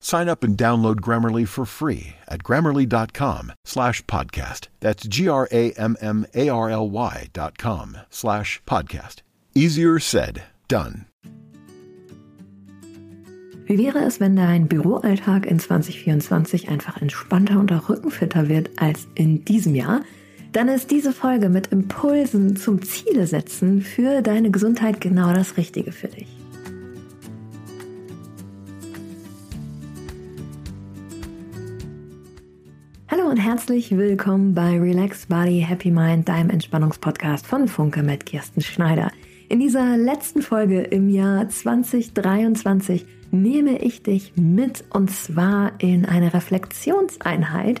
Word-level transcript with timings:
Sign 0.00 0.28
up 0.28 0.44
and 0.44 0.56
download 0.56 1.00
Grammarly 1.00 1.48
for 1.48 1.64
free 1.64 2.14
at 2.28 2.42
grammarly.com 2.42 3.52
slash 3.64 4.02
podcast. 4.02 4.68
That's 4.80 5.06
G-R-A-M-M-A-R-L-Y 5.06 7.28
dot 7.32 7.58
com 7.58 7.96
slash 8.10 8.62
podcast. 8.66 9.22
Easier 9.54 9.98
said, 9.98 10.42
done. 10.68 11.06
Wie 13.66 13.78
wäre 13.78 14.04
es, 14.04 14.20
wenn 14.20 14.36
dein 14.36 14.68
Büroalltag 14.68 15.44
in 15.44 15.58
2024 15.58 16.68
einfach 16.68 17.02
entspannter 17.02 17.58
und 17.58 17.72
auch 17.72 17.88
rückenfitter 17.88 18.48
wird 18.48 18.70
als 18.76 19.08
in 19.16 19.44
diesem 19.44 19.74
Jahr? 19.74 20.02
Dann 20.52 20.68
ist 20.68 20.92
diese 20.92 21.12
Folge 21.12 21.48
mit 21.48 21.72
Impulsen 21.72 22.56
zum 22.56 22.80
Ziele 22.82 23.26
setzen 23.26 23.82
für 23.82 24.22
deine 24.22 24.52
Gesundheit 24.52 25.00
genau 25.00 25.32
das 25.32 25.56
Richtige 25.56 25.90
für 25.90 26.06
dich. 26.06 26.28
Hallo 33.16 33.30
und 33.30 33.38
herzlich 33.38 33.96
willkommen 33.96 34.52
bei 34.52 34.78
Relax 34.78 35.26
Body 35.26 35.64
Happy 35.66 35.90
Mind, 35.90 36.28
deinem 36.28 36.50
Entspannungspodcast 36.50 37.46
von 37.46 37.66
Funke 37.66 38.02
mit 38.02 38.26
Kirsten 38.26 38.60
Schneider. 38.60 39.10
In 39.48 39.58
dieser 39.58 39.96
letzten 39.96 40.42
Folge 40.42 40.82
im 40.82 41.08
Jahr 41.08 41.48
2023 41.48 43.06
nehme 43.30 43.78
ich 43.78 44.02
dich 44.02 44.34
mit 44.36 44.84
und 44.90 45.10
zwar 45.10 45.72
in 45.78 46.04
eine 46.04 46.34
Reflexionseinheit. 46.34 47.80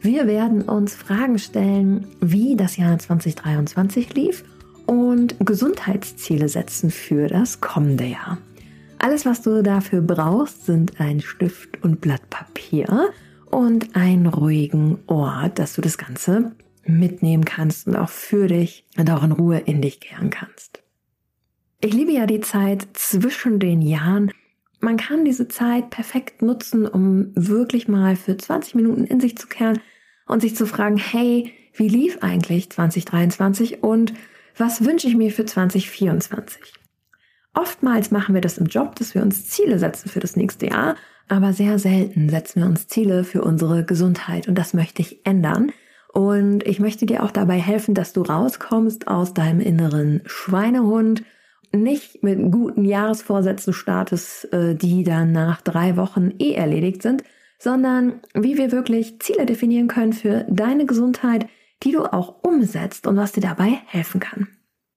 Wir 0.00 0.26
werden 0.26 0.62
uns 0.62 0.96
Fragen 0.96 1.38
stellen, 1.38 2.08
wie 2.20 2.56
das 2.56 2.76
Jahr 2.76 2.98
2023 2.98 4.14
lief 4.14 4.42
und 4.86 5.36
Gesundheitsziele 5.46 6.48
setzen 6.48 6.90
für 6.90 7.28
das 7.28 7.60
kommende 7.60 8.06
Jahr. 8.06 8.38
Alles, 8.98 9.26
was 9.26 9.42
du 9.42 9.62
dafür 9.62 10.00
brauchst, 10.00 10.66
sind 10.66 11.00
ein 11.00 11.20
Stift 11.20 11.84
und 11.84 12.00
Blatt 12.00 12.28
Papier 12.30 13.12
und 13.52 13.94
einen 13.94 14.26
ruhigen 14.26 14.98
Ort, 15.06 15.58
dass 15.58 15.74
du 15.74 15.82
das 15.82 15.98
Ganze 15.98 16.52
mitnehmen 16.84 17.44
kannst 17.44 17.86
und 17.86 17.96
auch 17.96 18.08
für 18.08 18.48
dich 18.48 18.86
und 18.96 19.08
auch 19.10 19.22
in 19.22 19.30
Ruhe 19.30 19.58
in 19.58 19.82
dich 19.82 20.00
kehren 20.00 20.30
kannst. 20.30 20.82
Ich 21.80 21.92
liebe 21.92 22.12
ja 22.12 22.26
die 22.26 22.40
Zeit 22.40 22.88
zwischen 22.94 23.60
den 23.60 23.82
Jahren. 23.82 24.32
Man 24.80 24.96
kann 24.96 25.24
diese 25.24 25.48
Zeit 25.48 25.90
perfekt 25.90 26.42
nutzen, 26.42 26.86
um 26.86 27.30
wirklich 27.34 27.88
mal 27.88 28.16
für 28.16 28.36
20 28.36 28.74
Minuten 28.74 29.04
in 29.04 29.20
sich 29.20 29.36
zu 29.36 29.46
kehren 29.46 29.80
und 30.26 30.40
sich 30.40 30.56
zu 30.56 30.66
fragen, 30.66 30.96
hey, 30.96 31.52
wie 31.74 31.88
lief 31.88 32.18
eigentlich 32.22 32.70
2023 32.70 33.82
und 33.82 34.14
was 34.56 34.84
wünsche 34.84 35.08
ich 35.08 35.16
mir 35.16 35.30
für 35.30 35.44
2024? 35.44 36.72
Oftmals 37.54 38.10
machen 38.10 38.34
wir 38.34 38.40
das 38.40 38.58
im 38.58 38.66
Job, 38.66 38.96
dass 38.96 39.14
wir 39.14 39.22
uns 39.22 39.46
Ziele 39.46 39.78
setzen 39.78 40.08
für 40.08 40.20
das 40.20 40.36
nächste 40.36 40.66
Jahr 40.66 40.96
aber 41.28 41.52
sehr 41.52 41.78
selten 41.78 42.28
setzen 42.28 42.62
wir 42.62 42.68
uns 42.68 42.86
Ziele 42.88 43.24
für 43.24 43.42
unsere 43.42 43.84
Gesundheit 43.84 44.48
und 44.48 44.56
das 44.56 44.74
möchte 44.74 45.02
ich 45.02 45.24
ändern. 45.24 45.72
Und 46.12 46.66
ich 46.66 46.78
möchte 46.78 47.06
dir 47.06 47.22
auch 47.22 47.30
dabei 47.30 47.58
helfen, 47.58 47.94
dass 47.94 48.12
du 48.12 48.22
rauskommst 48.22 49.08
aus 49.08 49.32
deinem 49.32 49.60
inneren 49.60 50.20
Schweinehund, 50.26 51.22
nicht 51.74 52.22
mit 52.22 52.52
guten 52.52 52.84
Jahresvorsätzen 52.84 53.72
startest, 53.72 54.52
äh, 54.52 54.74
die 54.74 55.04
dann 55.04 55.32
nach 55.32 55.62
drei 55.62 55.96
Wochen 55.96 56.32
eh 56.38 56.52
erledigt 56.52 57.02
sind, 57.02 57.24
sondern 57.58 58.20
wie 58.34 58.58
wir 58.58 58.72
wirklich 58.72 59.20
Ziele 59.20 59.46
definieren 59.46 59.88
können 59.88 60.12
für 60.12 60.44
deine 60.50 60.84
Gesundheit, 60.84 61.46
die 61.82 61.92
du 61.92 62.04
auch 62.04 62.42
umsetzt 62.42 63.06
und 63.06 63.16
was 63.16 63.32
dir 63.32 63.40
dabei 63.40 63.78
helfen 63.86 64.20
kann. 64.20 64.48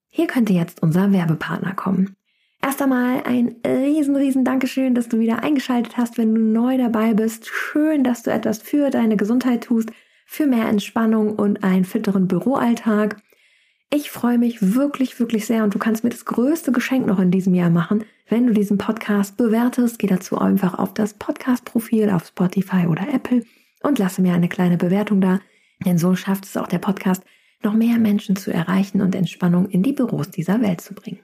Hier 0.10 0.28
könnte 0.28 0.54
jetzt 0.54 0.82
unser 0.82 1.12
Werbepartner 1.12 1.74
kommen. 1.74 2.16
Erst 2.66 2.82
einmal 2.82 3.22
ein 3.26 3.58
riesen, 3.64 4.16
riesen 4.16 4.44
Dankeschön, 4.44 4.96
dass 4.96 5.08
du 5.08 5.20
wieder 5.20 5.44
eingeschaltet 5.44 5.98
hast, 5.98 6.18
wenn 6.18 6.34
du 6.34 6.42
neu 6.42 6.80
dabei 6.80 7.14
bist. 7.14 7.46
Schön, 7.46 8.04
dass 8.04 8.24
du 8.24 8.32
etwas 8.32 8.60
für 8.60 8.90
deine 8.90 9.18
Gesundheit 9.18 9.66
tust, 9.66 9.92
für 10.26 10.48
mehr 10.48 10.68
Entspannung 10.68 11.36
und 11.36 11.64
einen 11.64 11.86
fitteren 11.86 12.28
Büroalltag. 12.28 13.22
Ich 13.94 14.10
freue 14.10 14.40
mich 14.40 14.74
wirklich, 14.74 15.20
wirklich 15.20 15.46
sehr 15.46 15.64
und 15.64 15.76
du 15.76 15.78
kannst 15.78 16.04
mir 16.04 16.10
das 16.10 16.26
größte 16.26 16.72
Geschenk 16.72 17.06
noch 17.06 17.20
in 17.20 17.30
diesem 17.30 17.54
Jahr 17.54 17.70
machen, 17.70 18.04
wenn 18.30 18.48
du 18.48 18.54
diesen 18.54 18.80
Podcast 18.80 19.38
bewertest. 19.38 20.00
Geh 20.00 20.08
dazu 20.08 20.40
einfach 20.40 20.74
auf 20.80 20.96
das 20.96 21.14
Podcast-Profil 21.14 22.10
auf 22.10 22.26
Spotify 22.26 22.88
oder 22.88 23.08
Apple 23.14 23.44
und 23.84 24.00
lasse 24.00 24.24
mir 24.24 24.34
eine 24.34 24.50
kleine 24.50 24.78
Bewertung 24.78 25.22
da, 25.22 25.40
denn 25.86 26.00
so 26.00 26.16
schafft 26.16 26.46
es 26.46 26.58
auch 26.58 26.68
der 26.68 26.80
Podcast, 26.80 27.22
noch 27.62 27.76
mehr 27.76 28.00
Menschen 28.00 28.36
zu 28.36 28.52
erreichen 28.52 29.02
und 29.02 29.14
Entspannung 29.14 29.70
in 29.70 29.84
die 29.84 29.94
Büros 29.94 30.32
dieser 30.32 30.62
Welt 30.62 30.82
zu 30.82 30.96
bringen. 30.96 31.20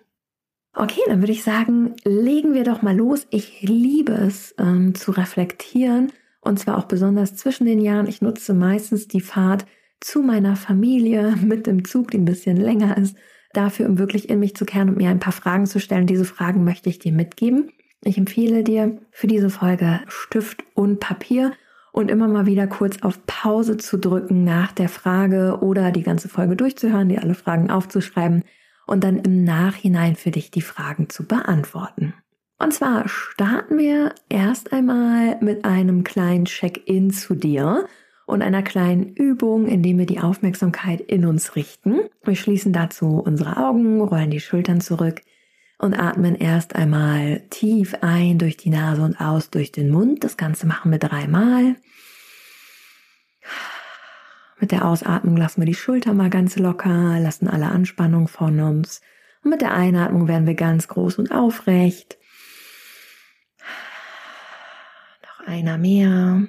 Okay, 0.73 1.01
dann 1.07 1.21
würde 1.21 1.33
ich 1.33 1.43
sagen, 1.43 1.95
legen 2.05 2.53
wir 2.53 2.63
doch 2.63 2.81
mal 2.81 2.95
los. 2.95 3.27
Ich 3.29 3.61
liebe 3.61 4.13
es 4.13 4.55
ähm, 4.57 4.95
zu 4.95 5.11
reflektieren 5.11 6.13
und 6.39 6.59
zwar 6.59 6.77
auch 6.77 6.85
besonders 6.85 7.35
zwischen 7.35 7.65
den 7.65 7.81
Jahren. 7.81 8.07
Ich 8.07 8.21
nutze 8.21 8.53
meistens 8.53 9.07
die 9.07 9.21
Fahrt 9.21 9.65
zu 9.99 10.21
meiner 10.21 10.55
Familie 10.55 11.35
mit 11.41 11.67
dem 11.67 11.83
Zug, 11.83 12.11
die 12.11 12.17
ein 12.17 12.25
bisschen 12.25 12.57
länger 12.57 12.97
ist, 12.97 13.17
dafür, 13.53 13.87
um 13.89 13.99
wirklich 13.99 14.29
in 14.29 14.39
mich 14.39 14.55
zu 14.55 14.63
kehren 14.63 14.89
und 14.89 14.97
mir 14.97 15.09
ein 15.09 15.19
paar 15.19 15.33
Fragen 15.33 15.65
zu 15.65 15.79
stellen. 15.79 16.07
Diese 16.07 16.25
Fragen 16.25 16.63
möchte 16.63 16.89
ich 16.89 16.99
dir 16.99 17.11
mitgeben. 17.11 17.71
Ich 18.03 18.17
empfehle 18.17 18.63
dir 18.63 18.97
für 19.11 19.27
diese 19.27 19.49
Folge 19.49 19.99
Stift 20.07 20.63
und 20.73 21.01
Papier 21.01 21.51
und 21.91 22.09
immer 22.09 22.29
mal 22.29 22.45
wieder 22.45 22.65
kurz 22.67 23.01
auf 23.01 23.25
Pause 23.25 23.75
zu 23.75 23.97
drücken 23.97 24.45
nach 24.45 24.71
der 24.71 24.87
Frage 24.87 25.59
oder 25.61 25.91
die 25.91 26.01
ganze 26.01 26.29
Folge 26.29 26.55
durchzuhören, 26.55 27.09
dir 27.09 27.21
alle 27.21 27.35
Fragen 27.35 27.69
aufzuschreiben 27.69 28.43
und 28.87 29.03
dann 29.03 29.17
im 29.19 29.43
Nachhinein 29.43 30.15
für 30.15 30.31
dich 30.31 30.51
die 30.51 30.61
Fragen 30.61 31.09
zu 31.09 31.25
beantworten. 31.25 32.13
Und 32.59 32.73
zwar 32.73 33.07
starten 33.07 33.77
wir 33.77 34.13
erst 34.29 34.71
einmal 34.71 35.37
mit 35.41 35.65
einem 35.65 36.03
kleinen 36.03 36.45
Check-in 36.45 37.11
zu 37.11 37.33
dir 37.33 37.87
und 38.27 38.41
einer 38.41 38.61
kleinen 38.61 39.13
Übung, 39.15 39.67
indem 39.67 39.97
wir 39.97 40.05
die 40.05 40.19
Aufmerksamkeit 40.19 41.01
in 41.01 41.25
uns 41.25 41.55
richten. 41.55 42.01
Wir 42.23 42.35
schließen 42.35 42.71
dazu 42.71 43.19
unsere 43.19 43.57
Augen, 43.57 43.99
rollen 43.99 44.29
die 44.29 44.39
Schultern 44.39 44.79
zurück 44.79 45.21
und 45.79 45.95
atmen 45.95 46.35
erst 46.35 46.75
einmal 46.75 47.41
tief 47.49 47.95
ein 48.01 48.37
durch 48.37 48.57
die 48.57 48.69
Nase 48.69 49.01
und 49.01 49.19
aus 49.19 49.49
durch 49.49 49.71
den 49.71 49.89
Mund. 49.89 50.23
Das 50.23 50.37
Ganze 50.37 50.67
machen 50.67 50.91
wir 50.91 50.99
dreimal. 50.99 51.75
Mit 54.61 54.71
der 54.71 54.85
Ausatmung 54.85 55.35
lassen 55.37 55.59
wir 55.59 55.65
die 55.65 55.73
Schulter 55.73 56.13
mal 56.13 56.29
ganz 56.29 56.55
locker, 56.55 57.19
lassen 57.19 57.47
alle 57.47 57.69
Anspannung 57.69 58.27
von 58.27 58.59
uns. 58.59 59.01
Und 59.43 59.49
mit 59.49 59.61
der 59.61 59.73
Einatmung 59.73 60.27
werden 60.27 60.45
wir 60.45 60.53
ganz 60.53 60.87
groß 60.87 61.17
und 61.17 61.31
aufrecht. 61.31 62.19
Noch 65.23 65.47
einer 65.47 65.79
mehr. 65.79 66.47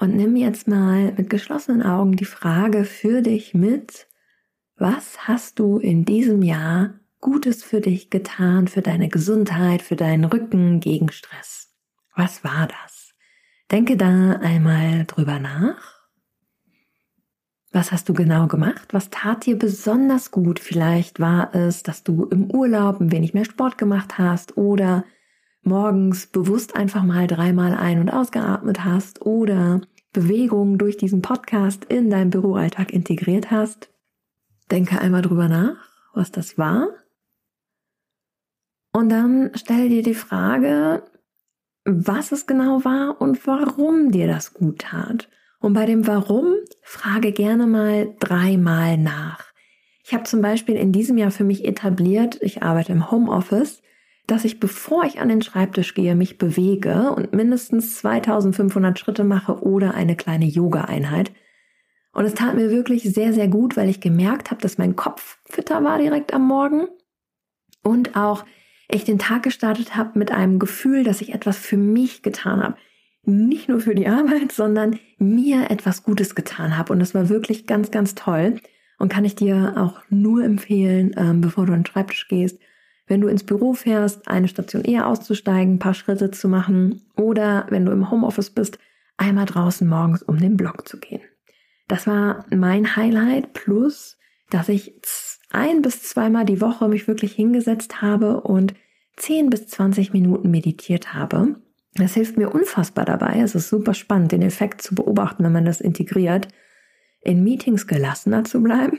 Und 0.00 0.16
nimm 0.16 0.34
jetzt 0.36 0.66
mal 0.66 1.12
mit 1.12 1.28
geschlossenen 1.28 1.82
Augen 1.82 2.16
die 2.16 2.24
Frage 2.24 2.86
für 2.86 3.20
dich 3.20 3.52
mit, 3.52 4.08
Was 4.76 5.28
hast 5.28 5.58
du 5.58 5.76
in 5.76 6.06
diesem 6.06 6.40
Jahr 6.42 6.94
Gutes 7.20 7.62
für 7.62 7.82
dich 7.82 8.08
getan, 8.08 8.66
für 8.66 8.80
deine 8.80 9.10
Gesundheit, 9.10 9.82
für 9.82 9.94
deinen 9.94 10.24
Rücken 10.24 10.80
gegen 10.80 11.12
Stress? 11.12 11.71
Was 12.14 12.44
war 12.44 12.68
das? 12.68 13.14
Denke 13.70 13.96
da 13.96 14.32
einmal 14.40 15.04
drüber 15.06 15.38
nach. 15.38 16.02
Was 17.72 17.90
hast 17.90 18.08
du 18.08 18.12
genau 18.12 18.48
gemacht? 18.48 18.92
Was 18.92 19.08
tat 19.08 19.46
dir 19.46 19.56
besonders 19.56 20.30
gut? 20.30 20.60
Vielleicht 20.60 21.20
war 21.20 21.54
es, 21.54 21.82
dass 21.82 22.04
du 22.04 22.24
im 22.24 22.50
Urlaub 22.50 23.00
ein 23.00 23.10
wenig 23.10 23.32
mehr 23.32 23.46
Sport 23.46 23.78
gemacht 23.78 24.18
hast 24.18 24.58
oder 24.58 25.04
morgens 25.62 26.26
bewusst 26.26 26.76
einfach 26.76 27.02
mal 27.02 27.26
dreimal 27.26 27.74
ein- 27.74 28.00
und 28.00 28.10
ausgeatmet 28.10 28.84
hast 28.84 29.22
oder 29.22 29.80
Bewegung 30.12 30.76
durch 30.76 30.98
diesen 30.98 31.22
Podcast 31.22 31.86
in 31.86 32.10
deinen 32.10 32.28
Büroalltag 32.28 32.92
integriert 32.92 33.50
hast. 33.50 33.88
Denke 34.70 35.00
einmal 35.00 35.22
drüber 35.22 35.48
nach, 35.48 35.76
was 36.12 36.30
das 36.30 36.58
war 36.58 36.88
und 38.92 39.08
dann 39.08 39.50
stell 39.54 39.88
dir 39.88 40.02
die 40.02 40.14
Frage, 40.14 41.02
was 41.84 42.32
es 42.32 42.46
genau 42.46 42.84
war 42.84 43.20
und 43.20 43.46
warum 43.46 44.10
dir 44.10 44.26
das 44.26 44.54
gut 44.54 44.80
tat. 44.80 45.28
Und 45.60 45.74
bei 45.74 45.86
dem 45.86 46.06
Warum 46.06 46.54
frage 46.82 47.32
gerne 47.32 47.66
mal 47.66 48.14
dreimal 48.18 48.98
nach. 48.98 49.52
Ich 50.04 50.12
habe 50.12 50.24
zum 50.24 50.42
Beispiel 50.42 50.74
in 50.74 50.92
diesem 50.92 51.16
Jahr 51.18 51.30
für 51.30 51.44
mich 51.44 51.64
etabliert, 51.64 52.38
ich 52.42 52.62
arbeite 52.62 52.92
im 52.92 53.10
Homeoffice, 53.10 53.82
dass 54.26 54.44
ich, 54.44 54.60
bevor 54.60 55.04
ich 55.04 55.20
an 55.20 55.28
den 55.28 55.42
Schreibtisch 55.42 55.94
gehe, 55.94 56.14
mich 56.14 56.38
bewege 56.38 57.12
und 57.12 57.32
mindestens 57.32 57.96
2500 57.98 58.98
Schritte 58.98 59.24
mache 59.24 59.62
oder 59.62 59.94
eine 59.94 60.16
kleine 60.16 60.46
Yoga-Einheit. 60.46 61.32
Und 62.12 62.24
es 62.24 62.34
tat 62.34 62.54
mir 62.54 62.70
wirklich 62.70 63.02
sehr, 63.02 63.32
sehr 63.32 63.48
gut, 63.48 63.76
weil 63.76 63.88
ich 63.88 64.00
gemerkt 64.00 64.50
habe, 64.50 64.60
dass 64.60 64.78
mein 64.78 64.96
Kopf 64.96 65.38
fitter 65.44 65.82
war 65.82 65.98
direkt 65.98 66.34
am 66.34 66.46
Morgen 66.46 66.88
und 67.82 68.16
auch 68.16 68.44
ich 68.92 69.04
den 69.04 69.18
Tag 69.18 69.42
gestartet 69.42 69.96
habe 69.96 70.18
mit 70.18 70.30
einem 70.32 70.58
Gefühl, 70.58 71.04
dass 71.04 71.20
ich 71.20 71.34
etwas 71.34 71.58
für 71.58 71.76
mich 71.76 72.22
getan 72.22 72.62
habe. 72.62 72.76
Nicht 73.24 73.68
nur 73.68 73.80
für 73.80 73.94
die 73.94 74.08
Arbeit, 74.08 74.52
sondern 74.52 74.98
mir 75.18 75.70
etwas 75.70 76.02
Gutes 76.02 76.34
getan 76.34 76.76
habe. 76.76 76.92
Und 76.92 76.98
das 76.98 77.14
war 77.14 77.28
wirklich 77.28 77.66
ganz, 77.66 77.90
ganz 77.90 78.14
toll. 78.14 78.56
Und 78.98 79.12
kann 79.12 79.24
ich 79.24 79.34
dir 79.34 79.74
auch 79.76 80.00
nur 80.10 80.44
empfehlen, 80.44 81.12
ähm, 81.16 81.40
bevor 81.40 81.66
du 81.66 81.72
an 81.72 81.80
den 81.80 81.86
Schreibtisch 81.86 82.28
gehst, 82.28 82.58
wenn 83.06 83.20
du 83.20 83.28
ins 83.28 83.44
Büro 83.44 83.74
fährst, 83.74 84.28
eine 84.28 84.48
Station 84.48 84.84
eher 84.84 85.06
auszusteigen, 85.06 85.74
ein 85.74 85.78
paar 85.78 85.94
Schritte 85.94 86.30
zu 86.30 86.48
machen 86.48 87.02
oder 87.16 87.66
wenn 87.70 87.84
du 87.84 87.92
im 87.92 88.10
Homeoffice 88.10 88.50
bist, 88.50 88.78
einmal 89.16 89.46
draußen 89.46 89.88
morgens 89.88 90.22
um 90.22 90.38
den 90.38 90.56
Block 90.56 90.88
zu 90.88 90.98
gehen. 90.98 91.20
Das 91.88 92.06
war 92.06 92.46
mein 92.50 92.96
Highlight 92.96 93.52
plus, 93.54 94.18
dass 94.54 94.68
ich 94.68 94.94
ein 95.50 95.82
bis 95.82 96.02
zweimal 96.02 96.44
die 96.44 96.60
Woche 96.60 96.88
mich 96.88 97.08
wirklich 97.08 97.32
hingesetzt 97.32 98.02
habe 98.02 98.40
und 98.40 98.74
10 99.16 99.50
bis 99.50 99.66
20 99.68 100.12
Minuten 100.12 100.50
meditiert 100.50 101.14
habe. 101.14 101.56
Das 101.94 102.14
hilft 102.14 102.38
mir 102.38 102.50
unfassbar 102.50 103.04
dabei. 103.04 103.40
Es 103.40 103.54
ist 103.54 103.68
super 103.68 103.92
spannend, 103.92 104.32
den 104.32 104.42
Effekt 104.42 104.80
zu 104.80 104.94
beobachten, 104.94 105.44
wenn 105.44 105.52
man 105.52 105.66
das 105.66 105.80
integriert, 105.80 106.48
in 107.20 107.44
Meetings 107.44 107.86
gelassener 107.86 108.44
zu 108.44 108.62
bleiben 108.62 108.98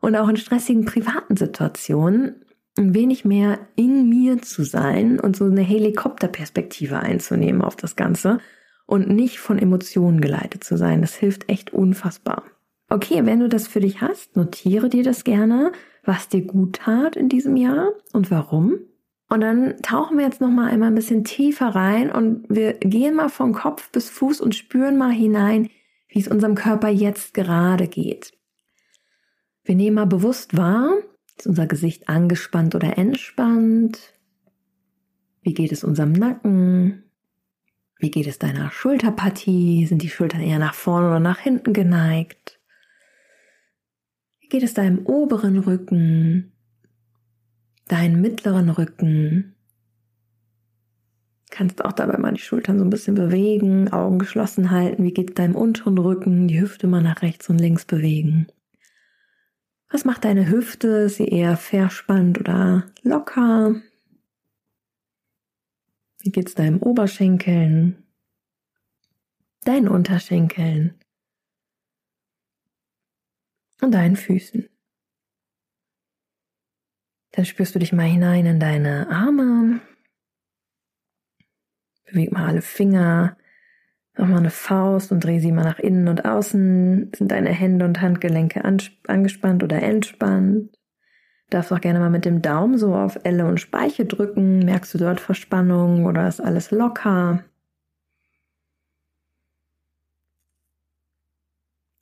und 0.00 0.16
auch 0.16 0.28
in 0.28 0.36
stressigen 0.36 0.84
privaten 0.84 1.36
Situationen 1.36 2.44
ein 2.78 2.94
wenig 2.94 3.24
mehr 3.24 3.58
in 3.74 4.08
mir 4.08 4.40
zu 4.42 4.62
sein 4.62 5.18
und 5.18 5.36
so 5.36 5.46
eine 5.46 5.62
Helikopterperspektive 5.62 7.00
einzunehmen 7.00 7.62
auf 7.62 7.76
das 7.76 7.96
Ganze 7.96 8.38
und 8.86 9.08
nicht 9.08 9.38
von 9.38 9.58
Emotionen 9.58 10.20
geleitet 10.20 10.62
zu 10.62 10.76
sein. 10.76 11.00
Das 11.00 11.14
hilft 11.14 11.48
echt 11.48 11.72
unfassbar. 11.72 12.44
Okay, 12.92 13.24
wenn 13.24 13.38
du 13.38 13.48
das 13.48 13.68
für 13.68 13.78
dich 13.78 14.00
hast, 14.00 14.34
notiere 14.34 14.88
dir 14.88 15.04
das 15.04 15.22
gerne, 15.22 15.70
was 16.04 16.28
dir 16.28 16.42
gut 16.42 16.76
tat 16.76 17.14
in 17.14 17.28
diesem 17.28 17.56
Jahr 17.56 17.92
und 18.12 18.32
warum. 18.32 18.80
Und 19.28 19.42
dann 19.42 19.76
tauchen 19.80 20.18
wir 20.18 20.24
jetzt 20.24 20.40
noch 20.40 20.50
mal 20.50 20.68
einmal 20.68 20.88
ein 20.88 20.96
bisschen 20.96 21.22
tiefer 21.22 21.68
rein 21.68 22.10
und 22.10 22.46
wir 22.48 22.72
gehen 22.74 23.14
mal 23.14 23.28
von 23.28 23.52
Kopf 23.52 23.92
bis 23.92 24.10
Fuß 24.10 24.40
und 24.40 24.56
spüren 24.56 24.98
mal 24.98 25.12
hinein, 25.12 25.70
wie 26.08 26.18
es 26.18 26.26
unserem 26.26 26.56
Körper 26.56 26.88
jetzt 26.88 27.32
gerade 27.32 27.86
geht. 27.86 28.32
Wir 29.62 29.76
nehmen 29.76 29.94
mal 29.94 30.06
bewusst 30.06 30.56
wahr, 30.56 30.94
ist 31.38 31.46
unser 31.46 31.68
Gesicht 31.68 32.08
angespannt 32.08 32.74
oder 32.74 32.98
entspannt? 32.98 34.14
Wie 35.42 35.54
geht 35.54 35.70
es 35.70 35.84
unserem 35.84 36.10
Nacken? 36.10 37.04
Wie 37.98 38.10
geht 38.10 38.26
es 38.26 38.40
deiner 38.40 38.72
Schulterpartie? 38.72 39.86
Sind 39.86 40.02
die 40.02 40.08
Schultern 40.08 40.40
eher 40.40 40.58
nach 40.58 40.74
vorne 40.74 41.06
oder 41.06 41.20
nach 41.20 41.38
hinten 41.38 41.72
geneigt? 41.72 42.39
Geht 44.50 44.62
es 44.62 44.74
deinem 44.74 45.06
oberen 45.06 45.58
Rücken, 45.58 46.52
deinen 47.88 48.20
mittleren 48.20 48.68
Rücken. 48.68 49.54
Kannst 51.50 51.84
auch 51.84 51.92
dabei 51.92 52.18
mal 52.18 52.32
die 52.32 52.40
Schultern 52.40 52.78
so 52.78 52.84
ein 52.84 52.90
bisschen 52.90 53.14
bewegen, 53.14 53.92
Augen 53.92 54.18
geschlossen 54.18 54.70
halten. 54.70 55.02
Wie 55.02 55.12
geht 55.12 55.38
deinem 55.38 55.56
unteren 55.56 55.98
Rücken, 55.98 56.48
die 56.48 56.60
Hüfte 56.60 56.86
mal 56.86 57.02
nach 57.02 57.22
rechts 57.22 57.48
und 57.48 57.58
links 57.58 57.84
bewegen. 57.84 58.46
Was 59.88 60.04
macht 60.04 60.24
deine 60.24 60.48
Hüfte? 60.48 60.88
Ist 60.88 61.16
sie 61.16 61.26
eher 61.26 61.56
verspannt 61.56 62.38
oder 62.38 62.86
locker? 63.02 63.74
Wie 66.22 66.30
geht's 66.30 66.54
deinem 66.54 66.80
Oberschenkeln? 66.80 68.04
Deinen 69.64 69.88
Unterschenkeln? 69.88 70.99
Und 73.82 73.92
deinen 73.92 74.16
Füßen. 74.16 74.68
Dann 77.32 77.44
spürst 77.44 77.74
du 77.74 77.78
dich 77.78 77.92
mal 77.92 78.06
hinein 78.06 78.46
in 78.46 78.60
deine 78.60 79.08
Arme. 79.10 79.80
Beweg 82.06 82.32
mal 82.32 82.48
alle 82.48 82.62
Finger. 82.62 83.36
Mach 84.18 84.26
mal 84.26 84.38
eine 84.38 84.50
Faust 84.50 85.12
und 85.12 85.24
dreh 85.24 85.38
sie 85.38 85.52
mal 85.52 85.64
nach 85.64 85.78
innen 85.78 86.08
und 86.08 86.24
außen. 86.24 87.12
Sind 87.14 87.30
deine 87.30 87.50
Hände 87.50 87.84
und 87.84 88.00
Handgelenke 88.00 88.64
angespannt 89.06 89.62
oder 89.62 89.80
entspannt? 89.80 90.76
Darfst 91.50 91.72
auch 91.72 91.80
gerne 91.80 92.00
mal 92.00 92.10
mit 92.10 92.24
dem 92.24 92.42
Daumen 92.42 92.78
so 92.78 92.94
auf 92.94 93.18
Elle 93.24 93.46
und 93.46 93.60
Speiche 93.60 94.04
drücken. 94.06 94.60
Merkst 94.60 94.94
du 94.94 94.98
dort 94.98 95.20
Verspannung 95.20 96.06
oder 96.06 96.28
ist 96.28 96.40
alles 96.40 96.70
locker? 96.70 97.44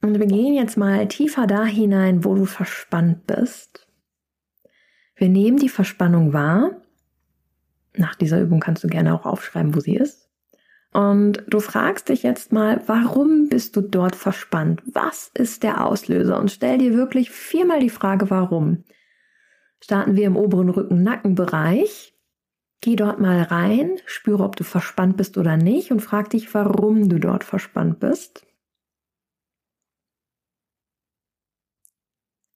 Und 0.09 0.21
wir 0.21 0.27
gehen 0.27 0.55
jetzt 0.55 0.79
mal 0.79 1.07
tiefer 1.07 1.47
da 1.47 1.67
hinein, 1.67 2.25
wo 2.25 2.35
du 2.35 2.47
verspannt 2.47 3.27
bist. 3.27 3.87
Wir 5.17 5.29
nehmen 5.29 5.59
die 5.59 5.69
Verspannung 5.69 6.33
wahr. 6.33 6.81
Nach 7.95 8.15
dieser 8.15 8.41
Übung 8.41 8.59
kannst 8.59 8.83
du 8.83 8.89
gerne 8.89 9.13
auch 9.15 9.27
aufschreiben, 9.27 9.75
wo 9.75 9.81
sie 9.81 9.97
ist. 9.97 10.31
Und 10.95 11.45
du 11.47 11.61
fragst 11.61 12.09
dich 12.09 12.23
jetzt 12.23 12.53
mal, 12.53 12.83
warum 12.87 13.51
bist 13.51 13.77
du 13.77 13.83
dort 13.83 14.17
verspannt? 14.17 14.83
Was 14.87 15.31
ist 15.35 15.63
der 15.63 15.85
Auslöser? 15.85 16.41
Und 16.41 16.51
stell 16.51 16.79
dir 16.79 16.95
wirklich 16.95 17.31
viermal 17.31 17.81
die 17.81 17.91
Frage, 17.91 18.31
warum. 18.31 18.85
Starten 19.79 20.17
wir 20.17 20.27
im 20.27 20.39
oberen 20.39 20.71
Rücken-Nackenbereich. 20.71 22.15
Geh 22.81 22.97
dort 22.97 23.21
mal 23.21 23.43
rein, 23.43 23.97
spüre, 24.07 24.43
ob 24.43 24.57
du 24.57 24.65
verspannt 24.65 25.19
bist 25.19 25.37
oder 25.37 25.59
nicht 25.59 25.91
und 25.91 26.01
frag 26.01 26.31
dich, 26.31 26.55
warum 26.55 27.11
du 27.11 27.19
dort 27.19 27.45
verspannt 27.45 28.01
bist. 28.01 28.48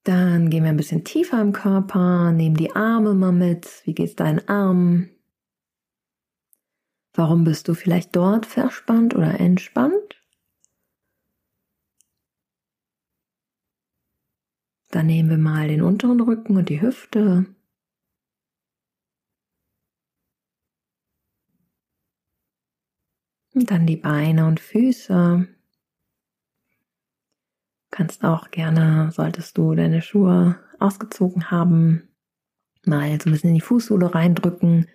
Dann 0.05 0.51
gehen 0.51 0.65
wir 0.65 0.71
ein 0.71 0.77
bisschen 0.77 1.05
tiefer 1.05 1.41
im 1.41 1.53
Körper, 1.53 2.33
nehmen 2.33 2.57
die 2.57 2.75
Arme 2.75 3.15
mal 3.15 3.33
mit. 3.33 3.83
Wie 3.85 3.95
geht's 3.95 4.17
deinen 4.17 4.49
Arm? 4.49 5.09
Warum 7.15 7.45
bist 7.45 7.69
du 7.69 7.75
vielleicht 7.75 8.17
dort 8.17 8.47
verspannt 8.47 9.15
oder 9.15 9.39
entspannt? 9.39 10.17
Dann 14.91 15.07
nehmen 15.07 15.31
wir 15.31 15.39
mal 15.39 15.69
den 15.69 15.83
unteren 15.83 16.21
Rücken 16.21 16.57
und 16.57 16.69
die 16.69 16.83
Hüfte. 16.83 17.47
Und 23.55 23.71
dann 23.71 23.87
die 23.87 23.97
Beine 23.97 24.47
und 24.47 24.61
Füße. 24.61 25.47
Kannst 27.93 28.25
auch 28.25 28.51
gerne, 28.51 29.11
solltest 29.13 29.59
du 29.59 29.75
deine 29.75 30.01
Schuhe 30.01 30.59
ausgezogen 30.81 31.51
haben, 31.51 32.09
mal 32.87 33.21
so 33.21 33.29
ein 33.29 33.33
bisschen 33.33 33.51
in 33.51 33.55
die 33.57 33.61
Fußsohle 33.61 34.15
reindrücken. 34.15 34.89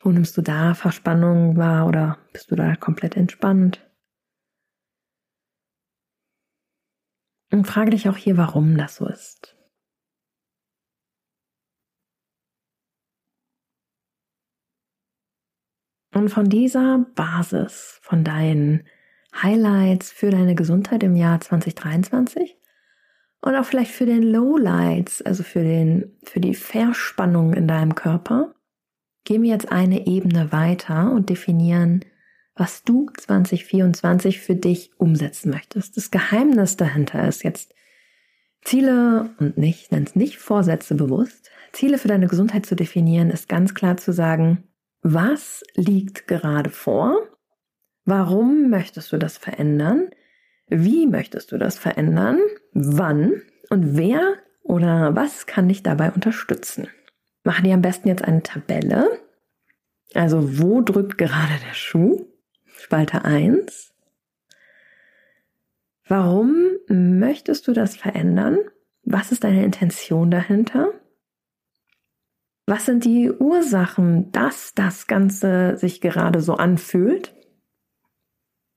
Wo 0.00 0.10
nimmst 0.10 0.34
du 0.34 0.40
da 0.40 0.72
Verspannung 0.72 1.58
wahr 1.58 1.86
oder 1.86 2.18
bist 2.32 2.50
du 2.50 2.56
da 2.56 2.74
komplett 2.74 3.18
entspannt? 3.18 3.86
Und 7.52 7.66
frage 7.66 7.90
dich 7.90 8.08
auch 8.08 8.16
hier, 8.16 8.38
warum 8.38 8.78
das 8.78 8.96
so 8.96 9.06
ist. 9.06 9.54
Und 16.14 16.30
von 16.30 16.48
dieser 16.48 17.04
Basis, 17.14 17.98
von 18.00 18.24
deinen 18.24 18.88
Highlights 19.42 20.10
für 20.10 20.30
deine 20.30 20.54
Gesundheit 20.54 21.02
im 21.02 21.16
Jahr 21.16 21.40
2023 21.40 22.56
Und 23.40 23.54
auch 23.54 23.64
vielleicht 23.64 23.92
für 23.92 24.06
den 24.06 24.22
Lowlights, 24.22 25.22
also 25.22 25.42
für, 25.42 25.62
den, 25.62 26.16
für 26.24 26.40
die 26.40 26.54
Verspannung 26.54 27.54
in 27.54 27.68
deinem 27.68 27.94
Körper, 27.94 28.54
gehen 29.24 29.42
wir 29.42 29.50
jetzt 29.50 29.70
eine 29.70 30.06
Ebene 30.06 30.52
weiter 30.52 31.12
und 31.12 31.28
definieren, 31.28 32.04
was 32.54 32.82
du 32.82 33.08
2024 33.16 34.40
für 34.40 34.56
dich 34.56 34.90
umsetzen 34.98 35.50
möchtest. 35.50 35.96
Das 35.96 36.10
Geheimnis 36.10 36.76
dahinter 36.76 37.26
ist 37.28 37.44
jetzt 37.44 37.74
Ziele 38.62 39.30
und 39.38 39.56
nicht, 39.56 39.92
nenn 39.92 40.02
es 40.02 40.16
nicht 40.16 40.38
Vorsätze 40.38 40.94
bewusst. 40.94 41.50
Ziele 41.72 41.98
für 41.98 42.08
deine 42.08 42.26
Gesundheit 42.26 42.66
zu 42.66 42.74
definieren, 42.74 43.30
ist 43.30 43.48
ganz 43.48 43.74
klar 43.74 43.96
zu 43.96 44.12
sagen, 44.12 44.64
was 45.02 45.62
liegt 45.74 46.26
gerade 46.26 46.70
vor? 46.70 47.27
Warum 48.08 48.70
möchtest 48.70 49.12
du 49.12 49.18
das 49.18 49.36
verändern? 49.36 50.08
Wie 50.66 51.06
möchtest 51.06 51.52
du 51.52 51.58
das 51.58 51.78
verändern? 51.78 52.40
Wann? 52.72 53.42
Und 53.68 53.98
wer 53.98 54.36
oder 54.62 55.14
was 55.14 55.44
kann 55.44 55.68
dich 55.68 55.82
dabei 55.82 56.10
unterstützen? 56.12 56.88
Mache 57.44 57.64
dir 57.64 57.74
am 57.74 57.82
besten 57.82 58.08
jetzt 58.08 58.24
eine 58.24 58.42
Tabelle. 58.42 59.10
Also 60.14 60.58
wo 60.58 60.80
drückt 60.80 61.18
gerade 61.18 61.52
der 61.68 61.74
Schuh? 61.74 62.24
Spalte 62.78 63.26
1. 63.26 63.92
Warum 66.06 66.54
möchtest 66.88 67.68
du 67.68 67.74
das 67.74 67.94
verändern? 67.94 68.56
Was 69.02 69.32
ist 69.32 69.44
deine 69.44 69.66
Intention 69.66 70.30
dahinter? 70.30 70.94
Was 72.64 72.86
sind 72.86 73.04
die 73.04 73.30
Ursachen, 73.30 74.32
dass 74.32 74.72
das 74.72 75.08
Ganze 75.08 75.76
sich 75.76 76.00
gerade 76.00 76.40
so 76.40 76.54
anfühlt? 76.54 77.34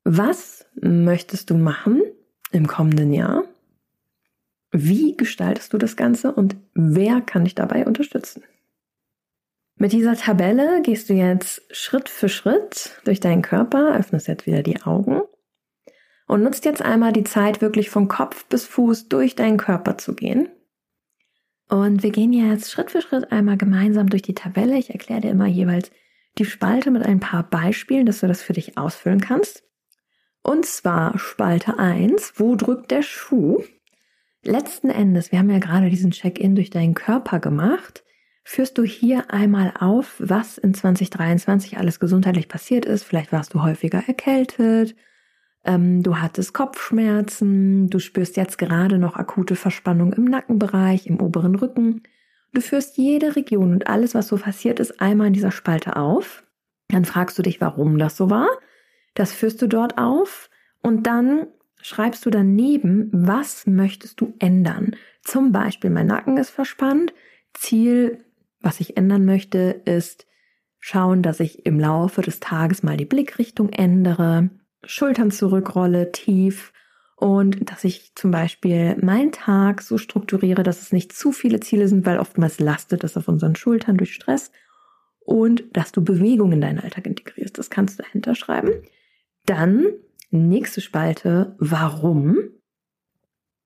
Was 0.04 0.66
möchtest 0.76 1.50
du 1.50 1.56
machen 1.56 2.02
im 2.52 2.68
kommenden 2.68 3.14
Jahr? 3.14 3.44
Wie 4.72 5.16
gestaltest 5.16 5.74
du 5.74 5.78
das 5.78 5.96
Ganze 5.96 6.32
und 6.32 6.56
wer 6.74 7.22
kann 7.22 7.44
dich 7.44 7.56
dabei 7.56 7.86
unterstützen? 7.86 8.44
Mit 9.76 9.92
dieser 9.92 10.16
Tabelle 10.16 10.82
gehst 10.82 11.10
du 11.10 11.14
jetzt 11.14 11.64
Schritt 11.76 12.08
für 12.08 12.30
Schritt 12.30 13.00
durch 13.04 13.20
deinen 13.20 13.42
Körper, 13.42 13.96
öffnest 13.96 14.28
jetzt 14.28 14.46
wieder 14.46 14.64
die 14.64 14.82
Augen 14.82 15.22
und 16.28 16.44
nutzt 16.44 16.66
jetzt 16.66 16.82
einmal 16.82 17.12
die 17.12 17.24
Zeit, 17.24 17.62
wirklich 17.62 17.90
von 17.90 18.08
Kopf 18.08 18.46
bis 18.46 18.66
Fuß 18.66 19.10
durch 19.10 19.36
deinen 19.36 19.58
Körper 19.58 19.98
zu 19.98 20.16
gehen. 20.16 20.50
Und 21.68 22.04
wir 22.04 22.12
gehen 22.12 22.34
jetzt 22.34 22.72
Schritt 22.72 22.92
für 22.92 23.02
Schritt 23.02 23.32
einmal 23.32 23.58
gemeinsam 23.58 24.10
durch 24.10 24.22
die 24.22 24.36
Tabelle. 24.36 24.78
Ich 24.78 24.92
erkläre 24.92 25.22
dir 25.22 25.32
immer 25.32 25.48
jeweils 25.48 25.92
die 26.38 26.46
Spalte 26.46 26.92
mit 26.92 27.04
ein 27.04 27.20
paar 27.20 27.44
Beispielen, 27.44 28.06
dass 28.06 28.20
du 28.20 28.28
das 28.28 28.42
für 28.42 28.54
dich 28.54 28.78
ausfüllen 28.78 29.20
kannst. 29.20 29.64
Und 30.44 30.66
zwar 30.66 31.18
Spalte 31.20 31.78
1, 31.78 32.34
wo 32.38 32.56
drückt 32.56 32.92
der 32.92 33.04
Schuh? 33.04 33.64
Letzten 34.44 34.90
Endes, 34.90 35.32
wir 35.32 35.40
haben 35.40 35.50
ja 35.50 35.60
gerade 35.60 35.90
diesen 35.90 36.12
Check-in 36.12 36.56
durch 36.56 36.70
deinen 36.70 36.96
Körper 36.96 37.40
gemacht 37.40 38.04
führst 38.44 38.78
du 38.78 38.84
hier 38.84 39.32
einmal 39.32 39.74
auf, 39.80 40.16
was 40.20 40.58
in 40.58 40.74
2023 40.74 41.78
alles 41.78 42.00
gesundheitlich 42.00 42.48
passiert 42.48 42.86
ist. 42.86 43.04
Vielleicht 43.04 43.32
warst 43.32 43.54
du 43.54 43.62
häufiger 43.62 44.04
erkältet, 44.08 44.96
ähm, 45.64 46.02
du 46.02 46.18
hattest 46.18 46.54
Kopfschmerzen, 46.54 47.90
du 47.90 48.00
spürst 48.00 48.36
jetzt 48.36 48.58
gerade 48.58 48.98
noch 48.98 49.16
akute 49.16 49.56
Verspannung 49.56 50.12
im 50.14 50.26
Nackenbereich, 50.26 51.08
im 51.08 51.22
oberen 51.22 51.56
Rücken. 51.56 52.04
Du 52.54 52.62
führst 52.62 52.98
jede 52.98 53.36
Region 53.36 53.72
und 53.72 53.88
alles, 53.88 54.16
was 54.16 54.28
so 54.28 54.38
passiert 54.38 54.80
ist, 54.80 55.00
einmal 55.00 55.28
in 55.28 55.34
dieser 55.34 55.52
Spalte 55.52 55.96
auf. 55.96 56.44
Dann 56.90 57.06
fragst 57.06 57.38
du 57.38 57.44
dich, 57.44 57.62
warum 57.62 57.98
das 57.98 58.18
so 58.18 58.30
war. 58.30 58.50
Das 59.14 59.32
führst 59.34 59.62
du 59.62 59.68
dort 59.68 59.98
auf 59.98 60.50
und 60.82 61.08
dann 61.08 61.48
schreibst 61.82 62.26
du 62.26 62.30
daneben, 62.30 63.10
was 63.12 63.68
möchtest 63.68 64.22
du 64.22 64.34
ändern. 64.40 64.96
Zum 65.24 65.52
Beispiel, 65.52 65.90
mein 65.90 66.08
Nacken 66.08 66.38
ist 66.38 66.52
verspannt. 66.52 67.14
Ziel 67.54 68.24
was 68.62 68.80
ich 68.80 68.98
ändern 68.98 69.26
möchte, 69.26 69.82
ist 69.86 70.28
schauen, 70.80 71.22
dass 71.22 71.40
ich 71.40 71.66
im 71.66 71.80
Laufe 71.80 72.22
des 72.22 72.40
Tages 72.40 72.84
mal 72.84 72.98
die 72.98 73.06
Blickrichtung 73.06 73.70
ändere, 73.70 74.50
Schultern 74.84 75.32
zurückrolle, 75.32 76.12
tief 76.12 76.74
und 77.16 77.70
dass 77.70 77.84
ich 77.84 78.14
zum 78.16 78.32
Beispiel 78.32 78.96
meinen 79.02 79.32
Tag 79.32 79.82
so 79.82 79.98
strukturiere, 79.98 80.64
dass 80.64 80.82
es 80.82 80.92
nicht 80.92 81.14
zu 81.14 81.32
viele 81.32 81.60
Ziele 81.60 81.88
sind, 81.88 82.06
weil 82.06 82.18
oftmals 82.18 82.60
lastet 82.60 83.04
es 83.04 83.16
auf 83.16 83.28
unseren 83.28 83.56
Schultern 83.56 83.98
durch 83.98 84.14
Stress 84.14 84.52
und 85.20 85.64
dass 85.74 85.92
du 85.92 86.04
Bewegung 86.04 86.52
in 86.52 86.62
deinen 86.62 86.80
Alltag 86.80 87.06
integrierst. 87.06 87.58
Das 87.60 87.70
kannst 87.70 88.00
du 88.00 88.04
dahinter 88.04 88.34
schreiben. 88.34 88.72
Dann 89.46 89.86
nächste 90.30 90.82
Spalte, 90.82 91.56
warum? 91.60 92.38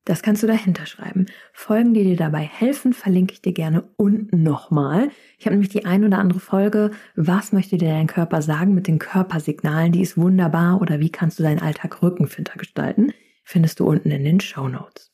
Das 0.06 0.22
kannst 0.22 0.44
du 0.44 0.48
dahinter 0.48 0.86
schreiben. 0.86 1.26
Folgen, 1.52 1.96
die 1.96 2.04
dir 2.04 2.16
dabei 2.16 2.42
helfen, 2.42 2.94
verlinke 2.94 3.34
ich 3.34 3.42
dir 3.42 3.54
gerne 3.54 3.90
unten 3.98 4.44
nochmal. 4.44 5.10
Ich 5.40 5.48
habe 5.48 5.56
nämlich 5.56 5.72
die 5.72 5.86
ein 5.86 6.04
oder 6.04 6.20
andere 6.20 6.40
Folge, 6.40 6.92
was 7.16 7.52
möchte 7.52 7.78
dir 7.78 7.90
dein 7.90 8.06
Körper 8.06 8.44
sagen 8.44 8.76
mit 8.76 8.88
den 8.88 9.00
Körpersignalen, 9.00 9.92
die 9.92 10.04
ist 10.04 10.16
wunderbar 10.16 10.80
oder 10.80 11.00
wie 11.00 11.10
kannst 11.10 11.40
du 11.40 11.44
deinen 11.44 11.62
Alltag 11.62 12.04
rückenfitter 12.04 12.58
gestalten, 12.60 13.14
findest 13.44 13.80
du 13.80 13.88
unten 13.88 14.12
in 14.12 14.24
den 14.24 14.40
Show 14.40 14.68
Notes. 14.68 15.12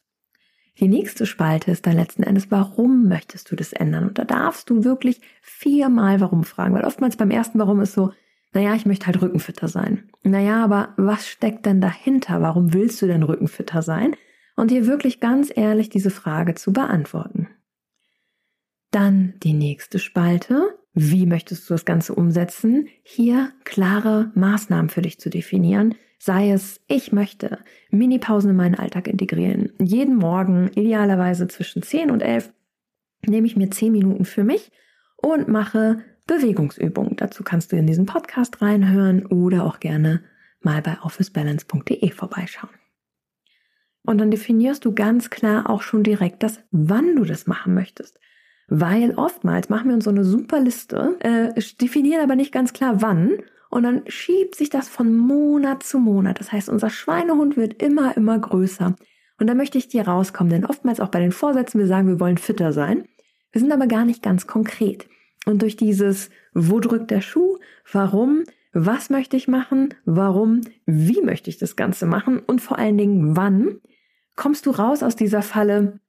Die 0.77 0.89
nächste 0.89 1.25
Spalte 1.25 1.71
ist 1.71 1.85
dann 1.85 1.95
letzten 1.95 2.23
Endes, 2.23 2.51
warum 2.51 3.07
möchtest 3.07 3.49
du 3.49 3.55
das 3.55 3.71
ändern? 3.71 4.07
Und 4.07 4.17
da 4.17 4.25
darfst 4.25 4.69
du 4.69 4.83
wirklich 4.83 5.21
viermal 5.41 6.19
warum 6.19 6.43
fragen, 6.43 6.73
weil 6.73 6.85
oftmals 6.85 7.15
beim 7.15 7.31
ersten 7.31 7.59
Warum 7.59 7.79
ist 7.79 7.93
so, 7.93 8.11
naja, 8.53 8.75
ich 8.75 8.85
möchte 8.85 9.05
halt 9.05 9.21
rückenfitter 9.21 9.67
sein. 9.67 10.09
Naja, 10.23 10.63
aber 10.63 10.93
was 10.97 11.27
steckt 11.27 11.65
denn 11.65 11.81
dahinter? 11.81 12.41
Warum 12.41 12.73
willst 12.73 13.01
du 13.01 13.07
denn 13.07 13.23
rückenfitter 13.23 13.81
sein? 13.81 14.15
und 14.55 14.71
dir 14.71 14.87
wirklich 14.87 15.19
ganz 15.19 15.51
ehrlich 15.53 15.89
diese 15.89 16.11
Frage 16.11 16.55
zu 16.55 16.73
beantworten. 16.73 17.49
Dann 18.91 19.33
die 19.41 19.53
nächste 19.53 19.99
Spalte. 19.99 20.77
Wie 20.93 21.25
möchtest 21.25 21.69
du 21.69 21.73
das 21.73 21.85
Ganze 21.85 22.13
umsetzen? 22.13 22.87
Hier 23.01 23.53
klare 23.63 24.31
Maßnahmen 24.35 24.89
für 24.89 25.01
dich 25.01 25.19
zu 25.19 25.29
definieren. 25.29 25.95
Sei 26.19 26.51
es, 26.51 26.81
ich 26.87 27.11
möchte 27.11 27.59
Minipausen 27.89 28.51
in 28.51 28.55
meinen 28.55 28.75
Alltag 28.75 29.07
integrieren. 29.07 29.71
Jeden 29.79 30.15
Morgen, 30.15 30.69
idealerweise 30.75 31.47
zwischen 31.47 31.81
10 31.81 32.11
und 32.11 32.21
11, 32.21 32.53
nehme 33.25 33.47
ich 33.47 33.55
mir 33.55 33.71
10 33.71 33.91
Minuten 33.91 34.25
für 34.25 34.43
mich 34.43 34.71
und 35.15 35.47
mache 35.47 36.03
Bewegungsübungen. 36.27 37.15
Dazu 37.15 37.43
kannst 37.43 37.71
du 37.71 37.75
in 37.75 37.87
diesen 37.87 38.05
Podcast 38.05 38.61
reinhören 38.61 39.25
oder 39.25 39.65
auch 39.65 39.79
gerne 39.79 40.23
mal 40.61 40.81
bei 40.81 40.97
officebalance.de 41.01 42.11
vorbeischauen. 42.11 42.73
Und 44.03 44.17
dann 44.17 44.31
definierst 44.31 44.83
du 44.85 44.93
ganz 44.93 45.29
klar 45.29 45.69
auch 45.69 45.81
schon 45.81 46.03
direkt 46.03 46.43
das, 46.43 46.59
wann 46.71 47.15
du 47.15 47.23
das 47.23 47.47
machen 47.47 47.73
möchtest. 47.73 48.19
Weil 48.67 49.15
oftmals 49.15 49.69
machen 49.69 49.89
wir 49.89 49.95
uns 49.95 50.05
so 50.05 50.09
eine 50.09 50.23
super 50.23 50.59
Liste, 50.59 51.17
äh, 51.19 51.53
definieren 51.79 52.21
aber 52.21 52.35
nicht 52.35 52.51
ganz 52.51 52.73
klar 52.73 53.01
wann. 53.01 53.37
Und 53.69 53.83
dann 53.83 54.03
schiebt 54.07 54.55
sich 54.55 54.69
das 54.69 54.89
von 54.89 55.15
Monat 55.15 55.83
zu 55.83 55.99
Monat. 55.99 56.39
Das 56.39 56.51
heißt, 56.51 56.69
unser 56.69 56.89
Schweinehund 56.89 57.57
wird 57.57 57.81
immer, 57.81 58.15
immer 58.17 58.37
größer. 58.37 58.95
Und 59.39 59.47
da 59.47 59.55
möchte 59.55 59.77
ich 59.77 59.87
dir 59.87 60.07
rauskommen, 60.07 60.51
denn 60.51 60.65
oftmals 60.65 60.99
auch 60.99 61.07
bei 61.09 61.19
den 61.19 61.31
Vorsätzen, 61.31 61.79
wir 61.79 61.87
sagen, 61.87 62.07
wir 62.07 62.19
wollen 62.19 62.37
fitter 62.37 62.73
sein. 62.73 63.05
Wir 63.51 63.61
sind 63.61 63.71
aber 63.71 63.87
gar 63.87 64.05
nicht 64.05 64.21
ganz 64.21 64.45
konkret. 64.47 65.07
Und 65.45 65.61
durch 65.61 65.75
dieses, 65.75 66.29
wo 66.53 66.79
drückt 66.79 67.11
der 67.11 67.21
Schuh, 67.21 67.57
warum, 67.91 68.43
was 68.73 69.09
möchte 69.09 69.37
ich 69.37 69.47
machen, 69.47 69.93
warum, 70.05 70.61
wie 70.85 71.21
möchte 71.21 71.49
ich 71.49 71.57
das 71.57 71.75
Ganze 71.75 72.05
machen 72.05 72.39
und 72.39 72.61
vor 72.61 72.77
allen 72.77 72.97
Dingen 72.97 73.35
wann, 73.35 73.79
kommst 74.35 74.65
du 74.65 74.71
raus 74.71 75.03
aus 75.03 75.15
dieser 75.15 75.41
Falle, 75.41 75.99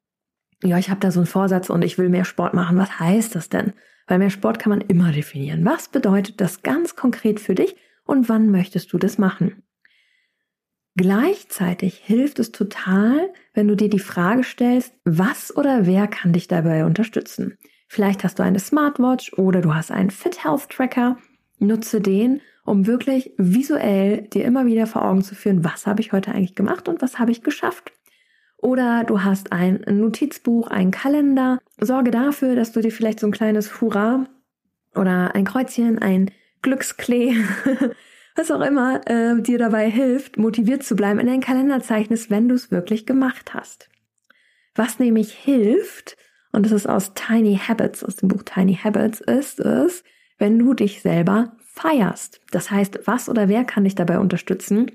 ja, 0.63 0.79
ich 0.79 0.91
habe 0.91 1.01
da 1.01 1.11
so 1.11 1.21
einen 1.21 1.27
Vorsatz 1.27 1.71
und 1.71 1.83
ich 1.83 1.99
will 1.99 2.09
mehr 2.09 2.25
Sport 2.25 2.55
machen. 2.55 2.79
Was 2.79 3.01
heißt 3.01 3.35
das 3.35 3.49
denn? 3.49 3.73
Weil 4.07 4.19
mehr 4.19 4.31
Sport 4.31 4.59
kann 4.59 4.71
man 4.71 4.81
immer 4.81 5.11
definieren. 5.11 5.65
Was 5.65 5.89
bedeutet 5.89 6.41
das 6.41 6.63
ganz 6.63 6.95
konkret 6.95 7.41
für 7.41 7.55
dich 7.55 7.75
und 8.05 8.29
wann 8.29 8.51
möchtest 8.51 8.93
du 8.93 8.99
das 8.99 9.19
machen? 9.19 9.63
Gleichzeitig 10.95 11.97
hilft 12.05 12.39
es 12.39 12.53
total, 12.53 13.33
wenn 13.55 13.67
du 13.67 13.77
dir 13.77 13.89
die 13.89 13.99
Frage 13.99 14.45
stellst, 14.45 14.95
was 15.05 15.57
oder 15.57 15.87
wer 15.87 16.07
kann 16.07 16.33
dich 16.33 16.49
dabei 16.49 16.85
unterstützen? 16.85 17.59
Vielleicht 17.93 18.25
hast 18.25 18.39
du 18.39 18.43
eine 18.43 18.59
Smartwatch 18.59 19.35
oder 19.35 19.61
du 19.61 19.75
hast 19.75 19.91
einen 19.91 20.11
Fit 20.11 20.43
Health 20.43 20.71
Tracker. 20.71 21.19
Nutze 21.59 22.01
den, 22.01 22.41
um 22.65 22.87
wirklich 22.87 23.35
visuell 23.37 24.23
dir 24.29 24.47
immer 24.47 24.65
wieder 24.65 24.87
vor 24.87 25.05
Augen 25.05 25.21
zu 25.21 25.35
führen, 25.35 25.63
was 25.63 25.87
habe 25.87 26.01
ich 26.01 26.11
heute 26.11 26.33
eigentlich 26.33 26.55
gemacht 26.55 26.89
und 26.89 27.03
was 27.03 27.19
habe 27.19 27.33
ich 27.33 27.43
geschafft. 27.43 27.93
Oder 28.57 29.05
du 29.05 29.23
hast 29.25 29.53
ein 29.53 29.85
Notizbuch, 29.87 30.69
einen 30.69 30.91
Kalender. 30.91 31.59
Sorge 31.79 32.11
dafür, 32.11 32.57
dass 32.57 32.73
du 32.73 32.81
dir 32.81 32.93
vielleicht 32.93 33.21
so 33.21 33.27
ein 33.27 33.33
kleines 33.33 33.83
Hurra 33.83 34.27
oder 34.95 35.35
ein 35.35 35.45
Kreuzchen, 35.45 35.99
ein 35.99 36.31
Glücksklee, 36.63 37.37
was 38.37 38.51
auch 38.51 38.63
immer 38.63 39.07
äh, 39.07 39.43
dir 39.43 39.59
dabei 39.59 39.91
hilft, 39.91 40.39
motiviert 40.39 40.83
zu 40.83 40.97
bleiben, 40.97 41.21
in 41.21 41.27
deinen 41.27 41.43
Kalender 41.43 41.83
zeichnest, 41.83 42.31
wenn 42.31 42.49
du 42.49 42.55
es 42.55 42.71
wirklich 42.71 43.05
gemacht 43.05 43.53
hast. 43.53 43.91
Was 44.75 44.99
nämlich 44.99 45.35
hilft, 45.35 46.17
und 46.53 46.65
das 46.65 46.73
ist 46.73 46.89
aus 46.89 47.15
Tiny 47.15 47.57
Habits, 47.57 48.05
aus 48.05 48.17
dem 48.17 48.29
Buch 48.29 48.43
Tiny 48.45 48.75
Habits, 48.77 49.21
ist 49.21 49.59
es, 49.61 50.05
wenn 50.39 50.59
du 50.59 50.75
dich 50.75 51.01
selber 51.01 51.53
feierst. 51.59 52.41
Das 52.51 52.71
heißt, 52.71 53.01
was 53.07 53.29
oder 53.29 53.49
wer 53.49 53.65
kann 53.65 53.85
dich 53.85 53.95
dabei 53.95 54.19
unterstützen? 54.19 54.91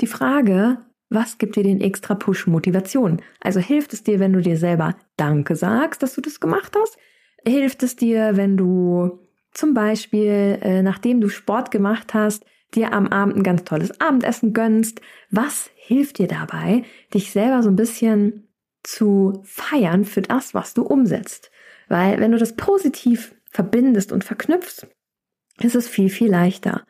Die 0.00 0.06
Frage, 0.06 0.78
was 1.08 1.38
gibt 1.38 1.56
dir 1.56 1.62
den 1.62 1.80
extra 1.80 2.14
Push 2.14 2.46
Motivation? 2.46 3.22
Also 3.40 3.60
hilft 3.60 3.92
es 3.92 4.02
dir, 4.02 4.20
wenn 4.20 4.32
du 4.32 4.40
dir 4.40 4.56
selber 4.56 4.96
Danke 5.16 5.56
sagst, 5.56 6.02
dass 6.02 6.14
du 6.14 6.20
das 6.20 6.40
gemacht 6.40 6.74
hast? 6.78 6.98
Hilft 7.46 7.82
es 7.82 7.96
dir, 7.96 8.36
wenn 8.36 8.56
du 8.56 9.20
zum 9.52 9.72
Beispiel, 9.72 10.58
äh, 10.60 10.82
nachdem 10.82 11.20
du 11.20 11.28
Sport 11.28 11.70
gemacht 11.70 12.12
hast, 12.12 12.44
dir 12.74 12.92
am 12.92 13.06
Abend 13.06 13.36
ein 13.36 13.42
ganz 13.42 13.64
tolles 13.64 14.00
Abendessen 14.00 14.52
gönnst? 14.52 15.00
Was 15.30 15.70
hilft 15.76 16.18
dir 16.18 16.26
dabei, 16.26 16.82
dich 17.12 17.30
selber 17.30 17.62
so 17.62 17.68
ein 17.68 17.76
bisschen 17.76 18.48
zu 18.84 19.42
feiern 19.44 20.04
für 20.04 20.22
das, 20.22 20.54
was 20.54 20.74
du 20.74 20.82
umsetzt? 20.82 21.50
Weil 21.88 22.20
wenn 22.20 22.32
du 22.32 22.38
das 22.38 22.56
positiv 22.56 23.34
verbindest 23.50 24.12
und 24.12 24.24
verknüpfst, 24.24 24.86
ist 25.60 25.74
es 25.74 25.88
viel, 25.88 26.10
viel 26.10 26.30
leichter. 26.30 26.84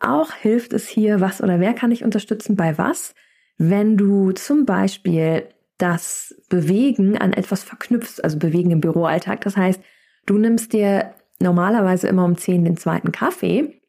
Auch 0.00 0.32
hilft 0.32 0.72
es 0.72 0.88
hier, 0.88 1.20
was 1.20 1.42
oder 1.42 1.60
wer 1.60 1.74
kann 1.74 1.90
dich 1.90 2.04
unterstützen 2.04 2.56
bei 2.56 2.76
was? 2.78 3.14
Wenn 3.58 3.96
du 3.96 4.32
zum 4.32 4.66
Beispiel 4.66 5.48
das 5.78 6.34
Bewegen 6.48 7.16
an 7.18 7.32
etwas 7.32 7.62
verknüpfst, 7.62 8.22
also 8.22 8.38
Bewegen 8.38 8.70
im 8.70 8.80
Büroalltag, 8.80 9.40
das 9.42 9.56
heißt, 9.56 9.80
du 10.26 10.38
nimmst 10.38 10.72
dir 10.72 11.14
normalerweise 11.38 12.08
immer 12.08 12.24
um 12.24 12.36
10 12.36 12.64
den 12.64 12.76
zweiten 12.76 13.12
Kaffee. 13.12 13.80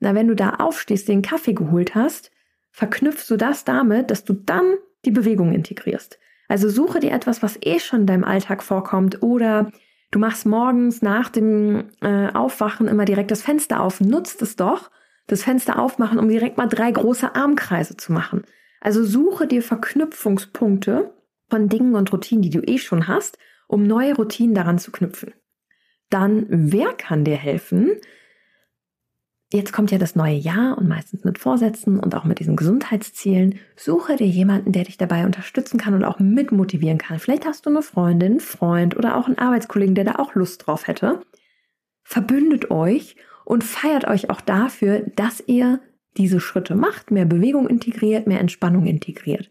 Na, 0.00 0.14
wenn 0.14 0.28
du 0.28 0.34
da 0.34 0.50
aufstehst, 0.50 1.08
den 1.08 1.22
Kaffee 1.22 1.54
geholt 1.54 1.94
hast, 1.94 2.30
verknüpfst 2.70 3.30
du 3.30 3.36
das 3.36 3.64
damit, 3.64 4.10
dass 4.10 4.24
du 4.24 4.34
dann 4.34 4.74
die 5.04 5.10
Bewegung 5.10 5.52
integrierst. 5.52 6.18
Also 6.48 6.68
suche 6.68 7.00
dir 7.00 7.12
etwas, 7.12 7.42
was 7.42 7.58
eh 7.62 7.78
schon 7.78 8.00
in 8.00 8.06
deinem 8.06 8.24
Alltag 8.24 8.62
vorkommt 8.62 9.22
oder 9.22 9.70
du 10.10 10.18
machst 10.18 10.46
morgens 10.46 11.02
nach 11.02 11.28
dem 11.28 11.90
äh, 12.00 12.32
Aufwachen 12.32 12.88
immer 12.88 13.04
direkt 13.04 13.30
das 13.30 13.42
Fenster 13.42 13.80
auf, 13.80 14.00
nutzt 14.00 14.42
es 14.42 14.56
doch, 14.56 14.90
das 15.26 15.42
Fenster 15.42 15.78
aufmachen, 15.78 16.18
um 16.18 16.28
direkt 16.28 16.56
mal 16.56 16.68
drei 16.68 16.90
große 16.90 17.34
Armkreise 17.34 17.96
zu 17.96 18.12
machen. 18.12 18.44
Also 18.80 19.04
suche 19.04 19.46
dir 19.46 19.62
Verknüpfungspunkte 19.62 21.12
von 21.48 21.68
Dingen 21.68 21.94
und 21.94 22.12
Routinen, 22.12 22.42
die 22.42 22.50
du 22.50 22.60
eh 22.60 22.78
schon 22.78 23.08
hast, 23.08 23.38
um 23.66 23.86
neue 23.86 24.14
Routinen 24.14 24.54
daran 24.54 24.78
zu 24.78 24.92
knüpfen. 24.92 25.32
Dann, 26.10 26.46
wer 26.48 26.92
kann 26.92 27.24
dir 27.24 27.36
helfen? 27.36 27.92
Jetzt 29.56 29.72
kommt 29.72 29.90
ja 29.90 29.96
das 29.96 30.14
neue 30.14 30.34
Jahr 30.34 30.76
und 30.76 30.86
meistens 30.86 31.24
mit 31.24 31.38
Vorsätzen 31.38 31.98
und 31.98 32.14
auch 32.14 32.24
mit 32.24 32.40
diesen 32.40 32.56
Gesundheitszielen. 32.56 33.58
Suche 33.74 34.16
dir 34.16 34.26
jemanden, 34.26 34.72
der 34.72 34.84
dich 34.84 34.98
dabei 34.98 35.24
unterstützen 35.24 35.78
kann 35.78 35.94
und 35.94 36.04
auch 36.04 36.18
mitmotivieren 36.18 36.98
kann. 36.98 37.18
Vielleicht 37.18 37.46
hast 37.46 37.64
du 37.64 37.70
eine 37.70 37.80
Freundin, 37.80 38.38
Freund 38.38 38.98
oder 38.98 39.16
auch 39.16 39.28
einen 39.28 39.38
Arbeitskollegen, 39.38 39.94
der 39.94 40.04
da 40.04 40.16
auch 40.16 40.34
Lust 40.34 40.66
drauf 40.66 40.88
hätte. 40.88 41.22
Verbündet 42.02 42.70
euch 42.70 43.16
und 43.46 43.64
feiert 43.64 44.06
euch 44.06 44.28
auch 44.28 44.42
dafür, 44.42 45.06
dass 45.16 45.42
ihr 45.46 45.80
diese 46.18 46.38
Schritte 46.38 46.74
macht, 46.74 47.10
mehr 47.10 47.24
Bewegung 47.24 47.66
integriert, 47.66 48.26
mehr 48.26 48.40
Entspannung 48.40 48.84
integriert. 48.84 49.50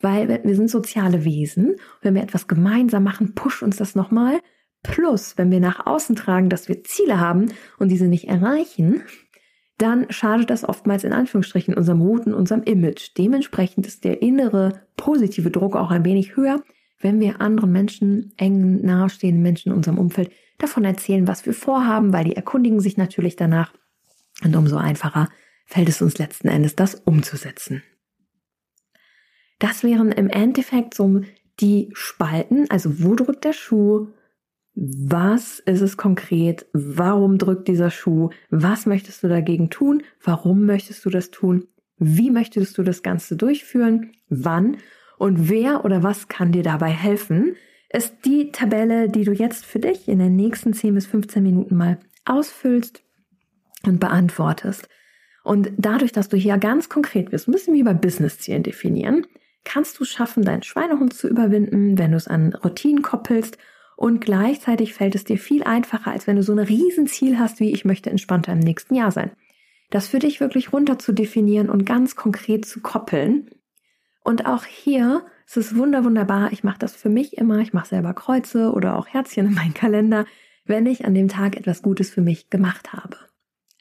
Weil 0.00 0.40
wir 0.42 0.56
sind 0.56 0.70
soziale 0.70 1.26
Wesen. 1.26 1.76
Wenn 2.00 2.14
wir 2.14 2.22
etwas 2.22 2.48
gemeinsam 2.48 3.04
machen, 3.04 3.34
pusht 3.34 3.62
uns 3.62 3.76
das 3.76 3.94
nochmal. 3.94 4.40
Plus, 4.82 5.36
wenn 5.36 5.50
wir 5.50 5.60
nach 5.60 5.86
außen 5.86 6.16
tragen, 6.16 6.48
dass 6.48 6.68
wir 6.68 6.84
Ziele 6.84 7.20
haben 7.20 7.52
und 7.78 7.90
diese 7.90 8.06
nicht 8.06 8.28
erreichen, 8.28 9.02
dann 9.76 10.10
schadet 10.10 10.50
das 10.50 10.64
oftmals 10.64 11.04
in 11.04 11.12
Anführungsstrichen 11.12 11.74
unserem 11.74 12.02
Routen, 12.02 12.34
unserem 12.34 12.62
Image. 12.62 13.10
Dementsprechend 13.16 13.86
ist 13.86 14.04
der 14.04 14.22
innere 14.22 14.82
positive 14.96 15.50
Druck 15.50 15.76
auch 15.76 15.90
ein 15.90 16.04
wenig 16.04 16.36
höher, 16.36 16.62
wenn 16.98 17.20
wir 17.20 17.40
anderen 17.40 17.72
Menschen, 17.72 18.32
engen, 18.36 18.84
nahestehenden 18.84 19.42
Menschen 19.42 19.70
in 19.70 19.76
unserem 19.76 19.98
Umfeld 19.98 20.30
davon 20.58 20.84
erzählen, 20.84 21.26
was 21.26 21.46
wir 21.46 21.54
vorhaben, 21.54 22.12
weil 22.12 22.24
die 22.24 22.36
erkundigen 22.36 22.80
sich 22.80 22.98
natürlich 22.98 23.36
danach. 23.36 23.72
Und 24.44 24.54
umso 24.54 24.76
einfacher 24.76 25.28
fällt 25.64 25.88
es 25.88 26.02
uns 26.02 26.18
letzten 26.18 26.48
Endes, 26.48 26.76
das 26.76 26.94
umzusetzen. 26.94 27.82
Das 29.58 29.82
wären 29.82 30.12
im 30.12 30.28
Endeffekt 30.28 30.94
so 30.94 31.22
die 31.60 31.90
Spalten, 31.92 32.70
also 32.70 33.02
wo 33.02 33.14
drückt 33.14 33.44
der 33.44 33.52
Schuh, 33.52 34.08
was 34.74 35.58
ist 35.60 35.80
es 35.80 35.96
konkret, 35.96 36.66
warum 36.72 37.38
drückt 37.38 37.68
dieser 37.68 37.90
Schuh, 37.90 38.30
was 38.50 38.86
möchtest 38.86 39.22
du 39.22 39.28
dagegen 39.28 39.68
tun, 39.70 40.02
warum 40.22 40.64
möchtest 40.64 41.04
du 41.04 41.10
das 41.10 41.30
tun, 41.30 41.66
wie 41.98 42.30
möchtest 42.30 42.78
du 42.78 42.82
das 42.82 43.02
Ganze 43.02 43.36
durchführen, 43.36 44.12
wann? 44.28 44.78
Und 45.18 45.50
wer 45.50 45.84
oder 45.84 46.02
was 46.02 46.28
kann 46.28 46.52
dir 46.52 46.62
dabei 46.62 46.88
helfen, 46.88 47.56
ist 47.90 48.24
die 48.24 48.52
Tabelle, 48.52 49.08
die 49.10 49.24
du 49.24 49.32
jetzt 49.32 49.66
für 49.66 49.80
dich 49.80 50.08
in 50.08 50.18
den 50.18 50.36
nächsten 50.36 50.72
10 50.72 50.94
bis 50.94 51.06
15 51.06 51.42
Minuten 51.42 51.76
mal 51.76 51.98
ausfüllst 52.24 53.02
und 53.84 54.00
beantwortest. 54.00 54.88
Und 55.42 55.72
dadurch, 55.76 56.12
dass 56.12 56.28
du 56.28 56.36
hier 56.36 56.56
ganz 56.58 56.88
konkret 56.88 57.30
bist, 57.30 57.48
ein 57.48 57.52
bisschen 57.52 57.74
wie 57.74 57.82
bei 57.82 57.94
Business-Zielen 57.94 58.62
definieren, 58.62 59.26
kannst 59.64 59.98
du 59.98 60.04
schaffen, 60.04 60.44
deinen 60.44 60.62
Schweinehund 60.62 61.12
zu 61.12 61.28
überwinden, 61.28 61.98
wenn 61.98 62.12
du 62.12 62.16
es 62.16 62.28
an 62.28 62.54
Routinen 62.54 63.02
koppelst 63.02 63.58
und 64.00 64.22
gleichzeitig 64.22 64.94
fällt 64.94 65.14
es 65.14 65.24
dir 65.24 65.36
viel 65.36 65.62
einfacher, 65.62 66.10
als 66.10 66.26
wenn 66.26 66.36
du 66.36 66.42
so 66.42 66.52
ein 66.52 66.58
Riesenziel 66.58 67.38
hast, 67.38 67.60
wie 67.60 67.70
ich 67.70 67.84
möchte 67.84 68.08
entspannter 68.08 68.50
im 68.52 68.58
nächsten 68.58 68.94
Jahr 68.94 69.10
sein. 69.10 69.30
Das 69.90 70.08
für 70.08 70.18
dich 70.18 70.40
wirklich 70.40 70.72
runter 70.72 70.98
zu 70.98 71.12
definieren 71.12 71.68
und 71.68 71.84
ganz 71.84 72.16
konkret 72.16 72.64
zu 72.64 72.80
koppeln. 72.80 73.50
Und 74.24 74.46
auch 74.46 74.64
hier 74.64 75.26
ist 75.46 75.58
es 75.58 75.76
wunder 75.76 76.02
wunderbar. 76.02 76.50
Ich 76.50 76.64
mache 76.64 76.78
das 76.78 76.96
für 76.96 77.10
mich 77.10 77.36
immer. 77.36 77.58
Ich 77.58 77.74
mache 77.74 77.88
selber 77.88 78.14
Kreuze 78.14 78.72
oder 78.72 78.96
auch 78.96 79.06
Herzchen 79.06 79.48
in 79.48 79.52
meinen 79.52 79.74
Kalender, 79.74 80.24
wenn 80.64 80.86
ich 80.86 81.04
an 81.04 81.12
dem 81.12 81.28
Tag 81.28 81.58
etwas 81.58 81.82
Gutes 81.82 82.08
für 82.08 82.22
mich 82.22 82.48
gemacht 82.48 82.94
habe. 82.94 83.18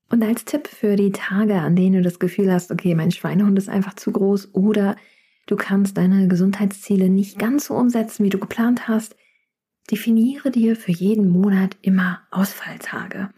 Und 0.10 0.22
als 0.22 0.44
Tipp 0.44 0.68
für 0.68 0.98
die 0.98 1.14
Tage, 1.14 1.56
an 1.56 1.78
denen 1.78 1.96
du 1.96 2.02
das 2.02 2.20
Gefühl 2.20 2.52
hast, 2.52 2.72
okay, 2.74 2.94
mein 2.94 3.12
Schweinehund 3.12 3.58
ist 3.58 3.70
einfach 3.70 3.94
zu 3.94 4.12
groß 4.12 4.54
oder 4.54 4.98
du 5.46 5.56
kannst 5.56 5.96
deine 5.96 6.28
Gesundheitsziele 6.28 7.08
nicht 7.08 7.40
ganz 7.40 7.68
so 7.68 7.76
umsetzen, 7.76 8.26
wie 8.26 8.30
du 8.30 8.38
geplant 8.38 8.90
hast, 8.90 9.16
definiere 9.92 10.52
dir 10.52 10.76
für 10.76 10.92
jeden 10.92 11.30
Monat 11.30 11.78
immer 11.82 12.22
Ausfalltage. 12.32 13.30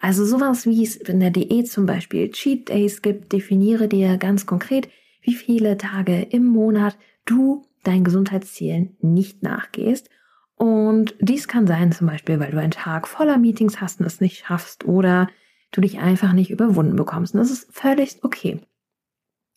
Also 0.00 0.24
sowas 0.24 0.66
wie 0.66 0.82
es 0.82 0.96
in 0.96 1.20
der 1.20 1.30
Diät 1.30 1.70
zum 1.70 1.86
Beispiel 1.86 2.30
Cheat 2.30 2.68
Days 2.68 3.02
gibt, 3.02 3.32
definiere 3.32 3.88
dir 3.88 4.16
ganz 4.16 4.46
konkret, 4.46 4.88
wie 5.22 5.34
viele 5.34 5.76
Tage 5.76 6.22
im 6.22 6.44
Monat 6.46 6.96
du 7.24 7.66
deinen 7.82 8.04
Gesundheitszielen 8.04 8.96
nicht 9.00 9.42
nachgehst. 9.42 10.08
Und 10.54 11.14
dies 11.20 11.48
kann 11.48 11.66
sein 11.66 11.92
zum 11.92 12.06
Beispiel, 12.06 12.40
weil 12.40 12.50
du 12.50 12.58
einen 12.58 12.70
Tag 12.70 13.06
voller 13.06 13.38
Meetings 13.38 13.80
hast 13.80 14.00
und 14.00 14.06
es 14.06 14.20
nicht 14.20 14.44
schaffst 14.46 14.84
oder 14.84 15.28
du 15.70 15.80
dich 15.80 15.98
einfach 15.98 16.32
nicht 16.32 16.50
überwunden 16.50 16.96
bekommst. 16.96 17.34
Und 17.34 17.40
das 17.40 17.50
ist 17.50 17.72
völlig 17.72 18.18
okay. 18.22 18.60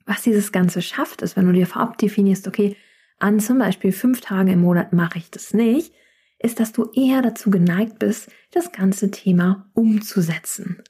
Was 0.06 0.24
dieses 0.24 0.52
Ganze 0.52 0.82
schafft, 0.82 1.22
ist, 1.22 1.38
wenn 1.38 1.46
du 1.46 1.54
dir 1.54 1.68
vorab 1.68 1.98
definierst, 1.98 2.48
okay, 2.48 2.76
an 3.20 3.40
zum 3.40 3.60
Beispiel 3.60 3.92
fünf 3.92 4.22
Tagen 4.22 4.50
im 4.50 4.62
Monat 4.62 4.94
mache 4.94 5.20
ich 5.20 5.30
das 5.30 5.54
nicht, 5.54 5.94
ist, 6.42 6.60
dass 6.60 6.72
du 6.72 6.90
eher 6.94 7.22
dazu 7.22 7.50
geneigt 7.50 8.00
bist, 8.00 8.32
das 8.52 8.72
ganze 8.72 9.12
Thema 9.12 9.70
umzusetzen 9.74 10.82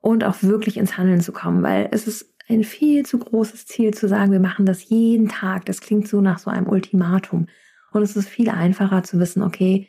und 0.00 0.24
auch 0.24 0.42
wirklich 0.42 0.76
ins 0.76 0.96
Handeln 0.96 1.20
zu 1.20 1.32
kommen, 1.32 1.62
weil 1.62 1.88
es 1.92 2.06
ist 2.06 2.34
ein 2.48 2.64
viel 2.64 3.04
zu 3.04 3.18
großes 3.18 3.66
Ziel 3.66 3.92
zu 3.92 4.08
sagen, 4.08 4.32
wir 4.32 4.40
machen 4.40 4.66
das 4.66 4.88
jeden 4.88 5.28
Tag. 5.28 5.66
Das 5.66 5.80
klingt 5.80 6.08
so 6.08 6.20
nach 6.20 6.38
so 6.38 6.50
einem 6.50 6.66
Ultimatum. 6.66 7.46
Und 7.92 8.02
es 8.02 8.16
ist 8.16 8.28
viel 8.28 8.48
einfacher 8.48 9.02
zu 9.02 9.18
wissen, 9.18 9.42
okay, 9.42 9.88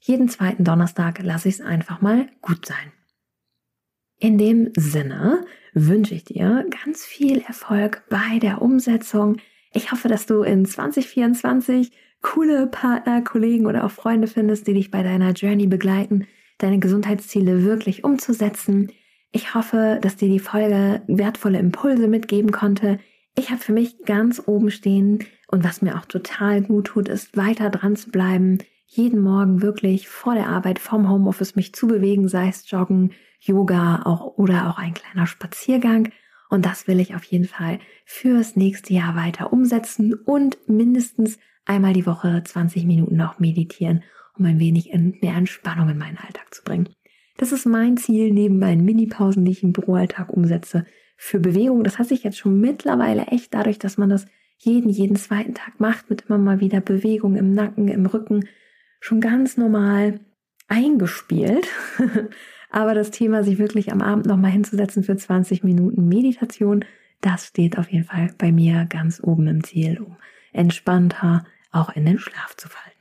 jeden 0.00 0.28
zweiten 0.28 0.64
Donnerstag 0.64 1.22
lasse 1.22 1.48
ich 1.48 1.56
es 1.56 1.60
einfach 1.62 2.02
mal 2.02 2.28
gut 2.42 2.66
sein. 2.66 2.92
In 4.18 4.38
dem 4.38 4.70
Sinne 4.76 5.46
wünsche 5.72 6.14
ich 6.14 6.24
dir 6.24 6.66
ganz 6.84 7.04
viel 7.04 7.40
Erfolg 7.40 8.04
bei 8.10 8.38
der 8.38 8.62
Umsetzung. 8.62 9.38
Ich 9.72 9.92
hoffe, 9.92 10.08
dass 10.08 10.26
du 10.26 10.42
in 10.42 10.66
2024 10.66 11.90
coole 12.24 12.66
Partner, 12.66 13.22
Kollegen 13.22 13.66
oder 13.66 13.84
auch 13.84 13.90
Freunde 13.92 14.26
findest, 14.26 14.66
die 14.66 14.74
dich 14.74 14.90
bei 14.90 15.04
deiner 15.04 15.32
Journey 15.32 15.68
begleiten, 15.68 16.26
deine 16.58 16.80
Gesundheitsziele 16.80 17.62
wirklich 17.62 18.02
umzusetzen. 18.02 18.90
Ich 19.30 19.54
hoffe, 19.54 19.98
dass 20.02 20.16
dir 20.16 20.28
die 20.28 20.40
Folge 20.40 21.02
wertvolle 21.06 21.58
Impulse 21.58 22.08
mitgeben 22.08 22.50
konnte. 22.50 22.98
Ich 23.36 23.50
habe 23.50 23.60
für 23.60 23.72
mich 23.72 24.04
ganz 24.04 24.42
oben 24.46 24.70
stehen 24.70 25.24
und 25.48 25.64
was 25.64 25.82
mir 25.82 25.96
auch 25.96 26.06
total 26.06 26.62
gut 26.62 26.86
tut, 26.86 27.08
ist 27.08 27.36
weiter 27.36 27.70
dran 27.70 27.94
zu 27.94 28.10
bleiben, 28.10 28.58
jeden 28.86 29.20
Morgen 29.20 29.60
wirklich 29.60 30.08
vor 30.08 30.34
der 30.34 30.48
Arbeit 30.48 30.78
vom 30.78 31.10
Homeoffice 31.10 31.56
mich 31.56 31.74
zu 31.74 31.86
bewegen, 31.86 32.28
sei 32.28 32.48
es 32.48 32.70
Joggen, 32.70 33.12
Yoga 33.40 34.02
auch, 34.04 34.38
oder 34.38 34.70
auch 34.70 34.78
ein 34.78 34.94
kleiner 34.94 35.26
Spaziergang. 35.26 36.10
Und 36.48 36.64
das 36.64 36.86
will 36.86 37.00
ich 37.00 37.14
auf 37.14 37.24
jeden 37.24 37.46
Fall 37.46 37.80
fürs 38.04 38.56
nächste 38.56 38.94
Jahr 38.94 39.14
weiter 39.16 39.52
umsetzen 39.52 40.14
und 40.14 40.56
mindestens 40.68 41.38
einmal 41.64 41.92
die 41.92 42.06
Woche 42.06 42.42
20 42.44 42.84
Minuten 42.84 43.16
noch 43.16 43.38
meditieren, 43.38 44.02
um 44.38 44.44
ein 44.44 44.58
wenig 44.58 44.92
mehr 44.92 45.34
Entspannung 45.34 45.88
in 45.88 45.98
meinen 45.98 46.18
Alltag 46.18 46.54
zu 46.54 46.62
bringen. 46.62 46.88
Das 47.36 47.52
ist 47.52 47.66
mein 47.66 47.96
Ziel 47.96 48.32
neben 48.32 48.58
meinen 48.58 48.84
Mini-Pausen, 48.84 49.44
die 49.44 49.52
ich 49.52 49.62
im 49.62 49.72
Büroalltag 49.72 50.30
umsetze, 50.32 50.86
für 51.16 51.40
Bewegung. 51.40 51.84
Das 51.84 51.98
hat 51.98 52.08
sich 52.08 52.22
jetzt 52.22 52.38
schon 52.38 52.60
mittlerweile 52.60 53.26
echt 53.26 53.54
dadurch, 53.54 53.78
dass 53.78 53.98
man 53.98 54.08
das 54.08 54.26
jeden, 54.58 54.88
jeden 54.88 55.16
zweiten 55.16 55.54
Tag 55.54 55.80
macht, 55.80 56.10
mit 56.10 56.24
immer 56.28 56.38
mal 56.38 56.60
wieder 56.60 56.80
Bewegung 56.80 57.36
im 57.36 57.52
Nacken, 57.52 57.88
im 57.88 58.06
Rücken, 58.06 58.48
schon 59.00 59.20
ganz 59.20 59.56
normal 59.56 60.20
eingespielt. 60.68 61.68
Aber 62.70 62.94
das 62.94 63.10
Thema, 63.10 63.44
sich 63.44 63.58
wirklich 63.58 63.92
am 63.92 64.00
Abend 64.00 64.26
nochmal 64.26 64.50
hinzusetzen 64.50 65.04
für 65.04 65.16
20 65.16 65.62
Minuten 65.62 66.08
Meditation, 66.08 66.84
Das 67.20 67.46
steht 67.46 67.78
auf 67.78 67.90
jeden 67.90 68.04
Fall 68.04 68.30
bei 68.36 68.52
mir 68.52 68.86
ganz 68.88 69.20
oben 69.22 69.46
im 69.46 69.64
Ziel, 69.64 70.00
um 70.00 70.16
entspannter 70.52 71.44
auch 71.74 71.94
in 71.94 72.06
den 72.06 72.18
Schlaf 72.18 72.56
zu 72.56 72.68
fallen. 72.68 72.94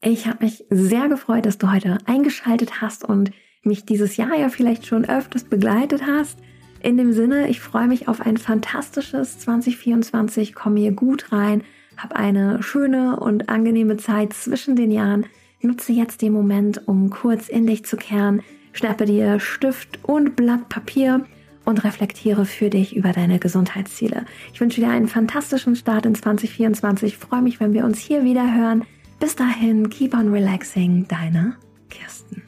Ich 0.00 0.26
habe 0.26 0.44
mich 0.44 0.64
sehr 0.70 1.08
gefreut, 1.08 1.46
dass 1.46 1.58
du 1.58 1.72
heute 1.72 1.98
eingeschaltet 2.06 2.80
hast 2.80 3.04
und 3.04 3.32
mich 3.62 3.84
dieses 3.84 4.16
Jahr 4.16 4.34
ja 4.36 4.48
vielleicht 4.48 4.86
schon 4.86 5.04
öfters 5.04 5.44
begleitet 5.44 6.02
hast. 6.06 6.38
In 6.80 6.96
dem 6.96 7.12
Sinne, 7.12 7.48
ich 7.48 7.60
freue 7.60 7.88
mich 7.88 8.06
auf 8.06 8.20
ein 8.20 8.36
fantastisches 8.36 9.40
2024. 9.40 10.54
Komm 10.54 10.76
hier 10.76 10.92
gut 10.92 11.32
rein, 11.32 11.62
hab 11.96 12.12
eine 12.12 12.62
schöne 12.62 13.18
und 13.18 13.48
angenehme 13.48 13.96
Zeit 13.96 14.32
zwischen 14.32 14.76
den 14.76 14.92
Jahren. 14.92 15.26
Nutze 15.60 15.92
jetzt 15.92 16.22
den 16.22 16.32
Moment, 16.32 16.86
um 16.86 17.10
kurz 17.10 17.48
in 17.48 17.66
dich 17.66 17.84
zu 17.84 17.96
kehren. 17.96 18.42
Schnappe 18.72 19.06
dir 19.06 19.40
Stift 19.40 19.98
und 20.04 20.36
Blatt 20.36 20.68
Papier 20.68 21.26
und 21.68 21.84
reflektiere 21.84 22.46
für 22.46 22.70
dich 22.70 22.96
über 22.96 23.12
deine 23.12 23.38
Gesundheitsziele. 23.38 24.24
Ich 24.52 24.60
wünsche 24.60 24.80
dir 24.80 24.88
einen 24.88 25.06
fantastischen 25.06 25.76
Start 25.76 26.06
in 26.06 26.14
2024. 26.14 27.12
Ich 27.12 27.18
freue 27.18 27.42
mich, 27.42 27.60
wenn 27.60 27.74
wir 27.74 27.84
uns 27.84 27.98
hier 27.98 28.24
wieder 28.24 28.54
hören. 28.54 28.84
Bis 29.20 29.36
dahin, 29.36 29.90
keep 29.90 30.14
on 30.14 30.32
relaxing, 30.32 31.06
deine 31.08 31.56
Kirsten. 31.90 32.42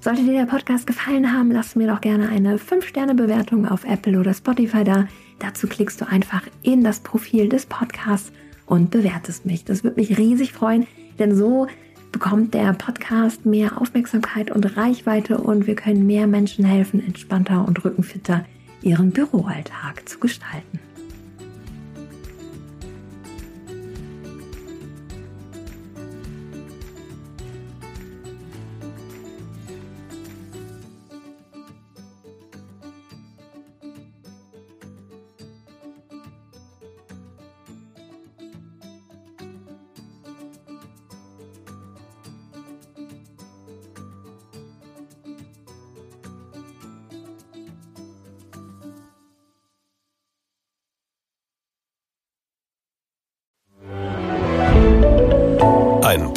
Sollte 0.00 0.24
dir 0.24 0.32
der 0.32 0.46
Podcast 0.46 0.88
gefallen 0.88 1.32
haben, 1.32 1.52
lass 1.52 1.76
mir 1.76 1.86
doch 1.86 2.00
gerne 2.00 2.28
eine 2.28 2.56
5-Sterne-Bewertung 2.56 3.68
auf 3.68 3.84
Apple 3.84 4.18
oder 4.18 4.34
Spotify 4.34 4.82
da. 4.82 5.06
Dazu 5.38 5.68
klickst 5.68 6.00
du 6.00 6.08
einfach 6.08 6.42
in 6.62 6.82
das 6.82 7.00
Profil 7.00 7.48
des 7.48 7.66
Podcasts 7.66 8.32
und 8.66 8.90
bewertest 8.90 9.46
mich. 9.46 9.64
Das 9.64 9.84
würde 9.84 10.00
mich 10.00 10.18
riesig 10.18 10.52
freuen, 10.52 10.88
denn 11.20 11.36
so 11.36 11.68
bekommt 12.12 12.54
der 12.54 12.72
Podcast 12.74 13.46
mehr 13.46 13.80
Aufmerksamkeit 13.80 14.50
und 14.50 14.76
Reichweite 14.76 15.38
und 15.38 15.66
wir 15.66 15.74
können 15.74 16.06
mehr 16.06 16.26
Menschen 16.26 16.64
helfen, 16.64 17.04
entspannter 17.04 17.66
und 17.66 17.84
rückenfitter 17.84 18.44
ihren 18.82 19.10
Büroalltag 19.10 20.08
zu 20.08 20.18
gestalten. 20.18 20.78